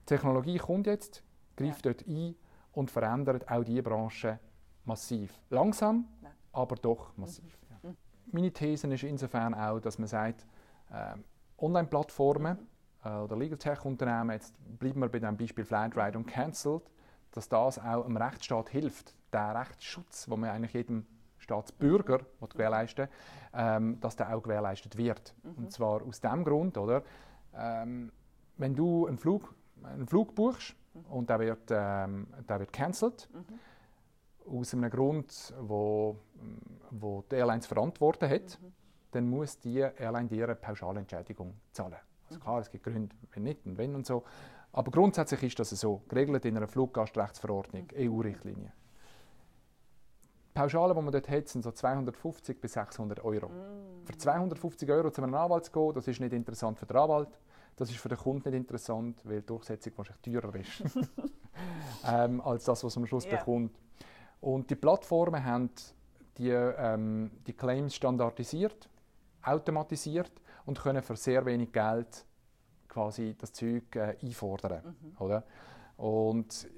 Die 0.00 0.06
Technologie 0.06 0.58
kommt 0.58 0.88
jetzt, 0.88 1.22
greift 1.56 1.86
dort 1.86 2.04
ein 2.08 2.34
und 2.72 2.90
verändert 2.90 3.48
auch 3.48 3.62
diese 3.62 3.82
Branche 3.84 4.40
massiv. 4.84 5.38
Langsam, 5.50 6.08
aber 6.52 6.74
doch 6.74 7.16
massiv. 7.16 7.56
Meine 8.30 8.52
These 8.52 8.92
ist 8.92 9.02
insofern 9.02 9.54
auch, 9.54 9.80
dass 9.80 9.98
man 9.98 10.08
sagt, 10.08 10.46
ähm, 10.92 11.24
Online-Plattformen 11.58 12.58
äh, 13.04 13.08
oder 13.08 13.36
Legal 13.36 13.58
Tech-Unternehmen, 13.58 14.30
jetzt 14.30 14.54
bleiben 14.78 15.00
wir 15.00 15.08
bei 15.08 15.18
dem 15.18 15.36
Beispiel 15.36 15.64
Flatride 15.64 16.18
und 16.18 16.26
Cancelled, 16.26 16.82
dass 17.32 17.48
das 17.48 17.78
auch 17.78 18.04
dem 18.04 18.16
Rechtsstaat 18.16 18.68
hilft, 18.68 19.14
der 19.32 19.54
Rechtsschutz, 19.54 20.26
den 20.26 20.40
man 20.40 20.50
eigentlich 20.50 20.74
jedem 20.74 21.06
Staatsbürger 21.38 22.20
will 22.40 22.48
gewährleisten 22.48 23.08
ähm, 23.54 24.00
dass 24.00 24.16
der 24.16 24.34
auch 24.34 24.42
gewährleistet 24.42 24.96
wird. 24.96 25.34
Und 25.56 25.72
zwar 25.72 26.02
aus 26.02 26.20
dem 26.20 26.44
Grund, 26.44 26.78
oder? 26.78 27.02
Ähm, 27.54 28.12
wenn 28.56 28.74
du 28.74 29.06
einen 29.06 29.18
Flug, 29.18 29.54
einen 29.82 30.06
Flug 30.06 30.34
buchst 30.34 30.74
und 31.10 31.28
der 31.28 31.40
wird, 31.40 31.70
ähm, 31.70 32.26
der 32.48 32.60
wird 32.60 32.72
cancelled, 32.72 33.28
aus 34.46 34.74
einem 34.74 34.90
Grund, 34.90 35.54
wo, 35.60 36.16
wo 36.90 37.22
die 37.30 37.36
Airlines 37.36 37.66
verantworten 37.66 38.28
hat, 38.28 38.58
dann 39.12 39.28
muss 39.28 39.58
die 39.58 39.78
Airline 39.78 40.28
dir 40.28 40.44
eine 40.44 40.54
Pauschalentschädigung 40.54 41.54
zahlen. 41.72 41.96
Also 42.28 42.40
klar, 42.40 42.60
es 42.60 42.70
gibt 42.70 42.84
Gründe, 42.84 43.14
wenn 43.32 43.42
nicht 43.42 43.66
und 43.66 43.76
wenn 43.76 43.94
und 43.94 44.06
so. 44.06 44.24
Aber 44.72 44.90
grundsätzlich 44.90 45.42
ist 45.42 45.58
das 45.58 45.68
so, 45.70 46.02
geregelt 46.08 46.44
in 46.46 46.56
einer 46.56 46.66
Fluggastrechtsverordnung, 46.68 47.88
EU-Richtlinie. 47.94 48.72
Die 50.48 50.54
Pauschalen, 50.54 50.96
die 50.96 51.02
man 51.02 51.12
dort 51.12 51.28
hat, 51.28 51.48
sind 51.48 51.62
so 51.62 51.72
250 51.72 52.60
bis 52.60 52.72
600 52.74 53.24
Euro. 53.24 53.50
Für 54.04 54.16
250 54.16 54.90
Euro 54.90 55.10
zu 55.10 55.22
einem 55.22 55.34
Anwalt 55.34 55.64
zu 55.66 55.72
gehen, 55.72 55.92
das 55.94 56.08
ist 56.08 56.20
nicht 56.20 56.32
interessant 56.32 56.78
für 56.78 56.86
den 56.86 56.96
Anwalt. 56.96 57.38
Das 57.76 57.88
ist 57.90 57.98
für 57.98 58.08
den 58.10 58.18
Kunden 58.18 58.48
nicht 58.50 58.58
interessant, 58.58 59.20
weil 59.24 59.40
die 59.40 59.46
Durchsetzung 59.46 59.92
wahrscheinlich 59.96 60.40
teurer 60.40 60.54
ist 60.56 60.82
ähm, 62.06 62.40
als 62.42 62.64
das, 62.64 62.84
was 62.84 62.96
man 62.96 63.04
am 63.04 63.06
Schluss 63.06 63.24
Ja. 63.24 63.38
bekommt. 63.38 63.78
Und 64.40 64.68
die 64.68 64.74
Plattformen 64.74 65.42
haben 65.42 65.70
die, 66.38 66.50
ähm, 66.50 67.30
die 67.46 67.52
Claims 67.52 67.94
standardisiert, 67.94 68.88
automatisiert 69.42 70.32
und 70.66 70.80
können 70.80 71.02
für 71.02 71.16
sehr 71.16 71.44
wenig 71.44 71.72
Geld 71.72 72.24
quasi 72.88 73.34
das 73.38 73.52
Zeug 73.52 73.96
äh, 73.96 74.16
einfordern. 74.22 74.96
Oder? 75.18 75.44
Und 75.96 76.68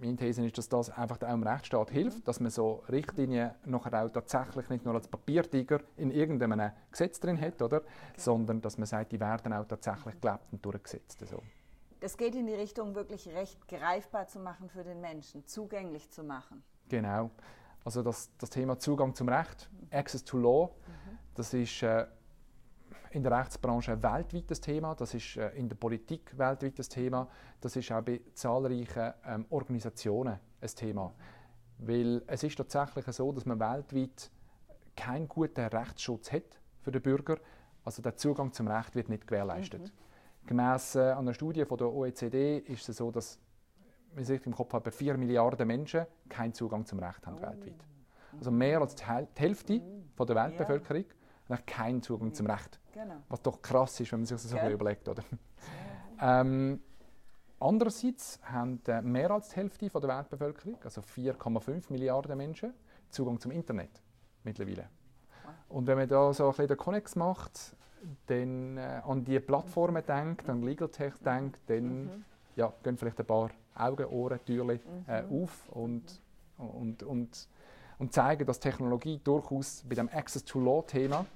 meine 0.00 0.16
These 0.16 0.44
ist, 0.44 0.58
dass 0.58 0.68
das 0.68 0.90
einfach 0.90 1.16
auch 1.22 1.30
dem 1.30 1.42
Rechtsstaat 1.42 1.90
hilft, 1.90 2.26
dass 2.26 2.40
man 2.40 2.50
so 2.50 2.82
Richtlinien 2.90 3.52
nachher 3.64 4.04
auch 4.04 4.10
tatsächlich 4.10 4.68
nicht 4.68 4.84
nur 4.84 4.94
als 4.94 5.08
Papiertiger 5.08 5.80
in 5.96 6.10
irgendeinem 6.10 6.72
Gesetz 6.90 7.20
drin 7.20 7.40
hat, 7.40 7.62
oder? 7.62 7.82
sondern 8.16 8.60
dass 8.60 8.78
man 8.78 8.86
sagt, 8.86 9.12
die 9.12 9.20
werden 9.20 9.52
auch 9.52 9.66
tatsächlich 9.66 10.20
gelebt 10.20 10.52
und 10.52 10.64
durchgesetzt. 10.64 11.24
So. 11.26 11.42
Das 12.00 12.16
geht 12.16 12.34
in 12.34 12.46
die 12.46 12.54
Richtung, 12.54 12.94
wirklich 12.94 13.28
Recht 13.28 13.68
greifbar 13.68 14.26
zu 14.26 14.40
machen 14.40 14.68
für 14.68 14.82
den 14.82 15.00
Menschen, 15.00 15.46
zugänglich 15.46 16.10
zu 16.10 16.24
machen. 16.24 16.62
Genau. 16.88 17.30
Also 17.84 18.02
das, 18.02 18.30
das 18.38 18.50
Thema 18.50 18.78
Zugang 18.78 19.14
zum 19.14 19.28
Recht, 19.28 19.68
Access 19.90 20.24
to 20.24 20.38
Law, 20.38 20.70
das 21.34 21.52
ist 21.54 21.82
äh, 21.82 22.06
in 23.10 23.22
der 23.22 23.32
Rechtsbranche 23.32 23.92
ein 23.92 24.02
weltweites 24.02 24.60
Thema, 24.60 24.94
das 24.94 25.14
ist 25.14 25.36
äh, 25.36 25.50
in 25.50 25.68
der 25.68 25.76
Politik 25.76 26.32
ein 26.32 26.38
weltweites 26.38 26.88
Thema, 26.88 27.28
das 27.60 27.76
ist 27.76 27.90
auch 27.92 28.02
bei 28.02 28.20
zahlreichen 28.34 29.12
ähm, 29.26 29.46
Organisationen 29.50 30.38
ein 30.60 30.68
Thema. 30.68 31.12
Weil 31.78 32.22
es 32.26 32.42
ist 32.42 32.56
tatsächlich 32.56 33.04
so, 33.06 33.32
dass 33.32 33.44
man 33.44 33.58
weltweit 33.58 34.30
keinen 34.96 35.28
guten 35.28 35.60
Rechtsschutz 35.60 36.32
hat 36.32 36.60
für 36.80 36.92
den 36.92 37.02
Bürger. 37.02 37.38
Also 37.84 38.02
der 38.02 38.16
Zugang 38.16 38.52
zum 38.52 38.68
Recht 38.68 38.94
wird 38.94 39.08
nicht 39.08 39.26
gewährleistet. 39.26 39.92
Gemäss 40.46 40.94
äh, 40.94 41.12
einer 41.12 41.34
Studie 41.34 41.64
von 41.64 41.78
der 41.78 41.88
OECD 41.92 42.58
ist 42.58 42.88
es 42.88 42.96
so, 42.96 43.10
dass 43.10 43.38
wenn 44.14 44.24
ich 44.24 44.46
im 44.46 44.54
Kopf 44.54 44.72
habe, 44.72 44.90
4 44.90 45.16
Milliarden 45.16 45.66
Menschen 45.66 46.06
keinen 46.28 46.54
Zugang 46.54 46.86
zum 46.86 46.98
Recht 46.98 47.26
haben 47.26 47.38
oh. 47.38 47.42
weltweit. 47.42 47.84
Also 48.36 48.50
mehr 48.50 48.80
als 48.80 48.94
die 48.94 49.04
Hälfte 49.04 49.82
von 50.14 50.26
der 50.26 50.36
Weltbevölkerung 50.36 51.04
ja. 51.48 51.56
hat 51.56 51.66
keinen 51.66 52.02
Zugang 52.02 52.32
zum 52.32 52.46
Recht. 52.46 52.80
Genau. 52.92 53.16
Was 53.28 53.42
doch 53.42 53.60
krass 53.60 54.00
ist, 54.00 54.12
wenn 54.12 54.20
man 54.20 54.26
sich 54.26 54.40
das 54.40 54.50
so 54.50 54.56
überlegt. 54.56 55.08
Oder? 55.08 55.22
Ähm, 56.20 56.80
andererseits 57.58 58.38
haben 58.44 58.80
äh, 58.86 59.02
mehr 59.02 59.30
als 59.32 59.48
die 59.48 59.56
Hälfte 59.56 59.90
von 59.90 60.00
der 60.00 60.16
Weltbevölkerung, 60.16 60.78
also 60.84 61.00
4,5 61.00 61.90
Milliarden 61.90 62.36
Menschen, 62.36 62.74
Zugang 63.10 63.40
zum 63.40 63.50
Internet 63.50 64.02
mittlerweile. 64.44 64.88
Und 65.68 65.86
wenn 65.86 65.98
man 65.98 66.08
da 66.08 66.32
so 66.32 66.44
ein 66.44 66.50
bisschen 66.50 66.68
den 66.68 66.76
Connex 66.76 67.16
macht, 67.16 67.74
dann 68.26 68.76
äh, 68.76 69.00
an 69.04 69.24
die 69.24 69.40
Plattformen 69.40 70.04
denkt, 70.04 70.48
an 70.48 70.62
Legal 70.62 70.88
Tech 70.88 71.14
denkt, 71.24 71.60
dann 71.66 72.04
mhm. 72.04 72.24
ja, 72.56 72.72
gehen 72.82 72.96
vielleicht 72.96 73.18
ein 73.18 73.26
paar 73.26 73.50
Augen, 73.74 74.06
Ohren, 74.06 74.44
Türen 74.44 74.80
äh, 75.08 75.22
mhm. 75.22 75.42
auf 75.42 75.68
und, 75.70 76.20
und, 76.58 77.02
und, 77.02 77.48
und 77.98 78.12
zeigen, 78.12 78.46
dass 78.46 78.60
Technologie 78.60 79.20
durchaus 79.22 79.84
bei 79.88 79.94
dem 79.94 80.08
Access 80.08 80.44
to 80.44 80.60
Law-Thema 80.60 81.26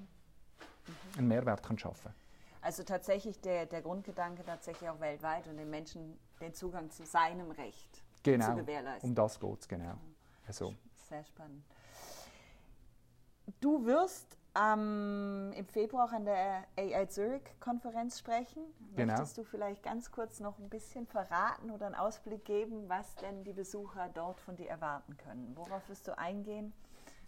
einen 1.16 1.29
Mehrwert 1.29 1.62
kann 1.62 1.79
schaffen 1.79 2.12
Also 2.61 2.83
tatsächlich 2.83 3.40
der, 3.40 3.66
der 3.66 3.83
Grundgedanke 3.83 4.44
tatsächlich 4.44 4.88
auch 4.88 5.01
weltweit 5.01 5.46
und 5.49 5.57
den 5.57 5.70
Menschen 5.70 6.18
den 6.40 6.53
Zugang 6.55 6.90
zu 6.90 7.05
seinem 7.05 7.51
Recht 7.53 8.03
genau, 8.22 8.51
zu 8.51 8.57
gewährleisten. 8.57 9.11
um 9.11 9.14
das 9.14 9.40
geht 9.40 9.61
es, 9.61 9.68
genau. 9.68 9.94
Also. 10.46 10.75
Sehr 11.09 11.25
spannend. 11.25 11.64
Du 13.61 13.85
wirst 13.87 14.37
ähm, 14.57 15.53
im 15.55 15.66
Februar 15.66 16.12
an 16.12 16.25
der 16.25 16.64
AI 16.79 17.07
Zurich 17.07 17.42
Konferenz 17.61 18.19
sprechen. 18.19 18.62
Genau. 18.97 19.12
Möchtest 19.12 19.38
du 19.38 19.45
vielleicht 19.45 19.83
ganz 19.83 20.11
kurz 20.11 20.40
noch 20.40 20.59
ein 20.59 20.69
bisschen 20.69 21.07
verraten 21.07 21.71
oder 21.71 21.87
einen 21.87 21.95
Ausblick 21.95 22.45
geben, 22.45 22.88
was 22.88 23.14
denn 23.16 23.45
die 23.45 23.53
Besucher 23.53 24.09
dort 24.14 24.40
von 24.40 24.57
dir 24.57 24.69
erwarten 24.69 25.16
können? 25.16 25.53
Worauf 25.55 25.88
wirst 25.88 26.09
du 26.09 26.16
eingehen? 26.16 26.73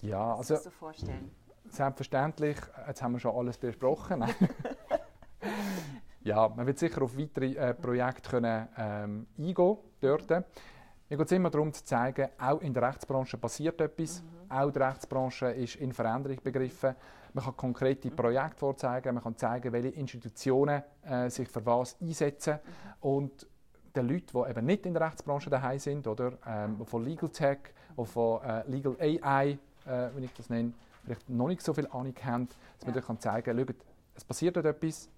Ja, 0.00 0.38
was 0.38 0.50
also 0.50 0.70
du 0.70 0.70
vorstellen? 0.70 1.30
selbstverständlich, 1.70 2.56
jetzt 2.86 3.02
haben 3.02 3.12
wir 3.12 3.20
schon 3.20 3.34
alles 3.34 3.58
besprochen. 3.58 4.24
ja, 6.22 6.48
man 6.48 6.66
wird 6.66 6.78
sicher 6.78 7.02
auf 7.02 7.16
weitere 7.16 7.54
äh, 7.54 7.74
Projekte 7.74 8.30
können, 8.30 8.68
ähm, 8.76 9.26
eingehen 9.36 9.76
dort. 10.00 10.30
Mir 10.30 11.16
geht 11.16 11.26
es 11.26 11.32
immer 11.32 11.50
darum 11.50 11.72
zu 11.72 11.84
zeigen, 11.84 12.28
auch 12.38 12.60
in 12.60 12.74
der 12.74 12.82
Rechtsbranche 12.82 13.38
passiert 13.38 13.80
etwas. 13.80 14.22
Mhm. 14.22 14.50
Auch 14.50 14.70
die 14.70 14.78
Rechtsbranche 14.78 15.46
ist 15.46 15.76
in 15.76 15.92
Veränderung 15.92 16.38
begriffen. 16.42 16.94
Man 17.34 17.44
kann 17.44 17.56
konkrete 17.56 18.10
Projekte 18.10 18.58
vorzeigen, 18.58 19.14
man 19.14 19.22
kann 19.22 19.36
zeigen, 19.36 19.72
welche 19.72 19.88
Institutionen 19.88 20.82
äh, 21.02 21.28
sich 21.30 21.48
für 21.48 21.64
was 21.64 21.96
einsetzen. 22.00 22.58
Und 23.00 23.46
den 23.94 24.08
Leuten, 24.08 24.26
die 24.32 24.50
eben 24.50 24.66
nicht 24.66 24.86
in 24.86 24.94
der 24.94 25.02
Rechtsbranche 25.06 25.50
daheim 25.50 25.78
sind, 25.78 26.06
oder 26.06 26.32
ähm, 26.46 26.84
von 26.86 27.04
Legal 27.04 27.28
Tech 27.30 27.58
oder 27.96 28.06
von 28.06 28.42
äh, 28.42 28.68
Legal 28.68 28.96
AI, 29.00 29.58
äh, 29.86 30.08
wenn 30.14 30.24
ich 30.24 30.32
das 30.34 30.50
nenne, 30.50 30.72
vielleicht 31.04 31.28
noch 31.28 31.48
nicht 31.48 31.62
so 31.62 31.72
viel 31.72 31.86
Ahnung 31.88 32.14
haben, 32.22 32.48
dass 32.78 32.88
ja. 32.88 32.92
man 32.92 33.02
kann 33.02 33.20
zeigen 33.20 33.66
kann, 33.66 33.76
es 34.14 34.24
passiert 34.24 34.56
dort 34.56 34.66
etwas 34.66 35.08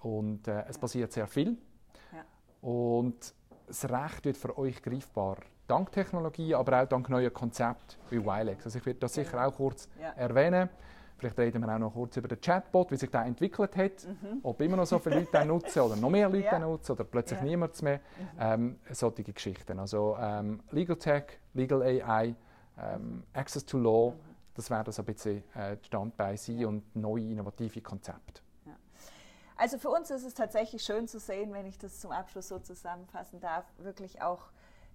und 0.00 0.46
äh, 0.48 0.64
es 0.68 0.76
ja. 0.76 0.80
passiert 0.80 1.12
sehr 1.12 1.26
viel. 1.26 1.56
Ja. 2.12 2.24
Und 2.60 3.34
das 3.66 3.84
Recht 3.88 4.24
wird 4.24 4.36
für 4.36 4.56
euch 4.56 4.82
greifbar. 4.82 5.38
Dank 5.66 5.92
Technologie, 5.92 6.54
aber 6.54 6.82
auch 6.82 6.88
dank 6.88 7.10
neuer 7.10 7.30
Konzepten 7.30 7.96
wie 8.08 8.24
Wilex. 8.24 8.64
Also 8.64 8.78
ich 8.78 8.86
werde 8.86 9.00
das 9.00 9.12
sicher 9.12 9.46
auch 9.46 9.54
kurz 9.54 9.88
erwähnen. 10.16 10.70
Vielleicht 11.18 11.38
reden 11.38 11.62
wir 11.62 11.74
auch 11.74 11.78
noch 11.78 11.92
kurz 11.92 12.16
über 12.16 12.28
den 12.28 12.40
Chatbot, 12.40 12.90
wie 12.92 12.96
sich 12.96 13.10
der 13.10 13.24
entwickelt 13.24 13.76
hat, 13.76 14.06
mhm. 14.06 14.38
ob 14.42 14.60
immer 14.60 14.76
noch 14.76 14.86
so 14.86 14.98
viele 14.98 15.16
Leute 15.16 15.32
den 15.32 15.48
nutzen 15.48 15.80
oder 15.80 15.96
noch 15.96 16.10
mehr 16.10 16.28
Leute 16.28 16.44
ja. 16.44 16.58
nutzen 16.58 16.92
oder 16.92 17.04
plötzlich 17.04 17.40
ja. 17.40 17.44
niemand 17.44 17.80
mehr. 17.82 17.98
Mhm. 17.98 18.38
Ähm, 18.38 18.78
solche 18.90 19.24
Geschichten. 19.24 19.78
Also 19.78 20.16
ähm, 20.20 20.60
Legal 20.70 20.96
Tech, 20.96 21.24
Legal 21.54 21.82
AI, 21.82 22.34
ähm, 22.78 23.24
Access 23.32 23.66
to 23.66 23.78
Law, 23.78 24.12
mhm. 24.12 24.28
Das 24.58 24.70
wäre 24.70 24.90
so 24.90 25.02
ein 25.02 25.06
bisschen 25.06 25.44
äh, 25.54 25.76
Standbein 25.82 26.36
sein 26.36 26.58
ja. 26.58 26.66
und 26.66 26.96
neue, 26.96 27.22
innovative 27.22 27.80
Konzepte. 27.80 28.42
Also 29.56 29.78
für 29.78 29.88
uns 29.88 30.10
ist 30.10 30.24
es 30.24 30.34
tatsächlich 30.34 30.82
schön 30.82 31.06
zu 31.06 31.20
sehen, 31.20 31.52
wenn 31.52 31.64
ich 31.64 31.78
das 31.78 32.00
zum 32.00 32.10
Abschluss 32.10 32.48
so 32.48 32.58
zusammenfassen 32.58 33.38
darf, 33.38 33.64
wirklich 33.78 34.20
auch, 34.20 34.50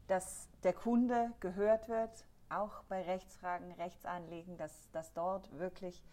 dass 0.07 0.49
der 0.63 0.73
Kunde 0.73 1.31
gehört 1.39 1.87
wird, 1.87 2.25
auch 2.49 2.83
bei 2.83 3.01
Rechtsfragen, 3.01 3.71
Rechtsanliegen, 3.73 4.57
dass, 4.57 4.89
dass 4.91 5.13
dort 5.13 5.57
wirklich 5.57 6.03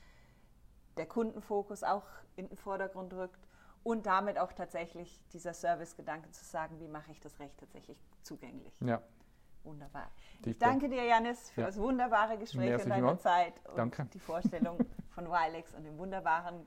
der 0.97 1.07
Kundenfokus 1.07 1.83
auch 1.83 2.05
in 2.37 2.49
den 2.49 2.57
Vordergrund 2.57 3.13
rückt 3.13 3.41
und 3.83 4.07
damit 4.07 4.39
auch 4.39 4.53
tatsächlich 4.53 5.23
dieser 5.33 5.55
Servicegedanke 5.55 6.31
zu 6.31 6.45
sagen, 6.45 6.79
wie 6.81 6.89
mache 6.89 7.11
ich 7.13 7.21
das 7.21 7.39
Recht 7.39 7.59
tatsächlich 7.59 7.99
zugänglich. 8.23 8.73
Ja. 8.81 9.03
Wunderbar. 9.63 10.11
Ich 10.45 10.59
danke 10.59 10.89
dir, 10.89 11.05
Janis, 11.05 11.51
für 11.51 11.63
ja. 11.63 11.67
das 11.67 11.79
wunderbare 11.79 12.39
Gespräch 12.39 12.71
Merci 12.71 12.85
und 12.85 12.91
deine 12.91 13.19
Zeit 13.19 13.55
und 13.69 13.77
danke. 13.77 14.07
die 14.07 14.19
Vorstellung 14.19 14.79
von 15.11 15.27
Wilex 15.27 15.75
und 15.75 15.85
dem 15.85 15.99
wunderbaren, 15.99 16.67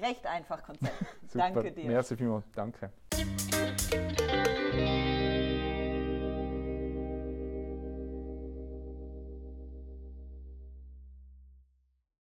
recht 0.00 0.26
einfach 0.26 0.62
Konzept. 0.64 0.94
danke 1.32 1.70
dir. 1.70 1.86
Merci 1.86 2.16
vielmals. 2.16 2.50
Danke. 2.52 2.90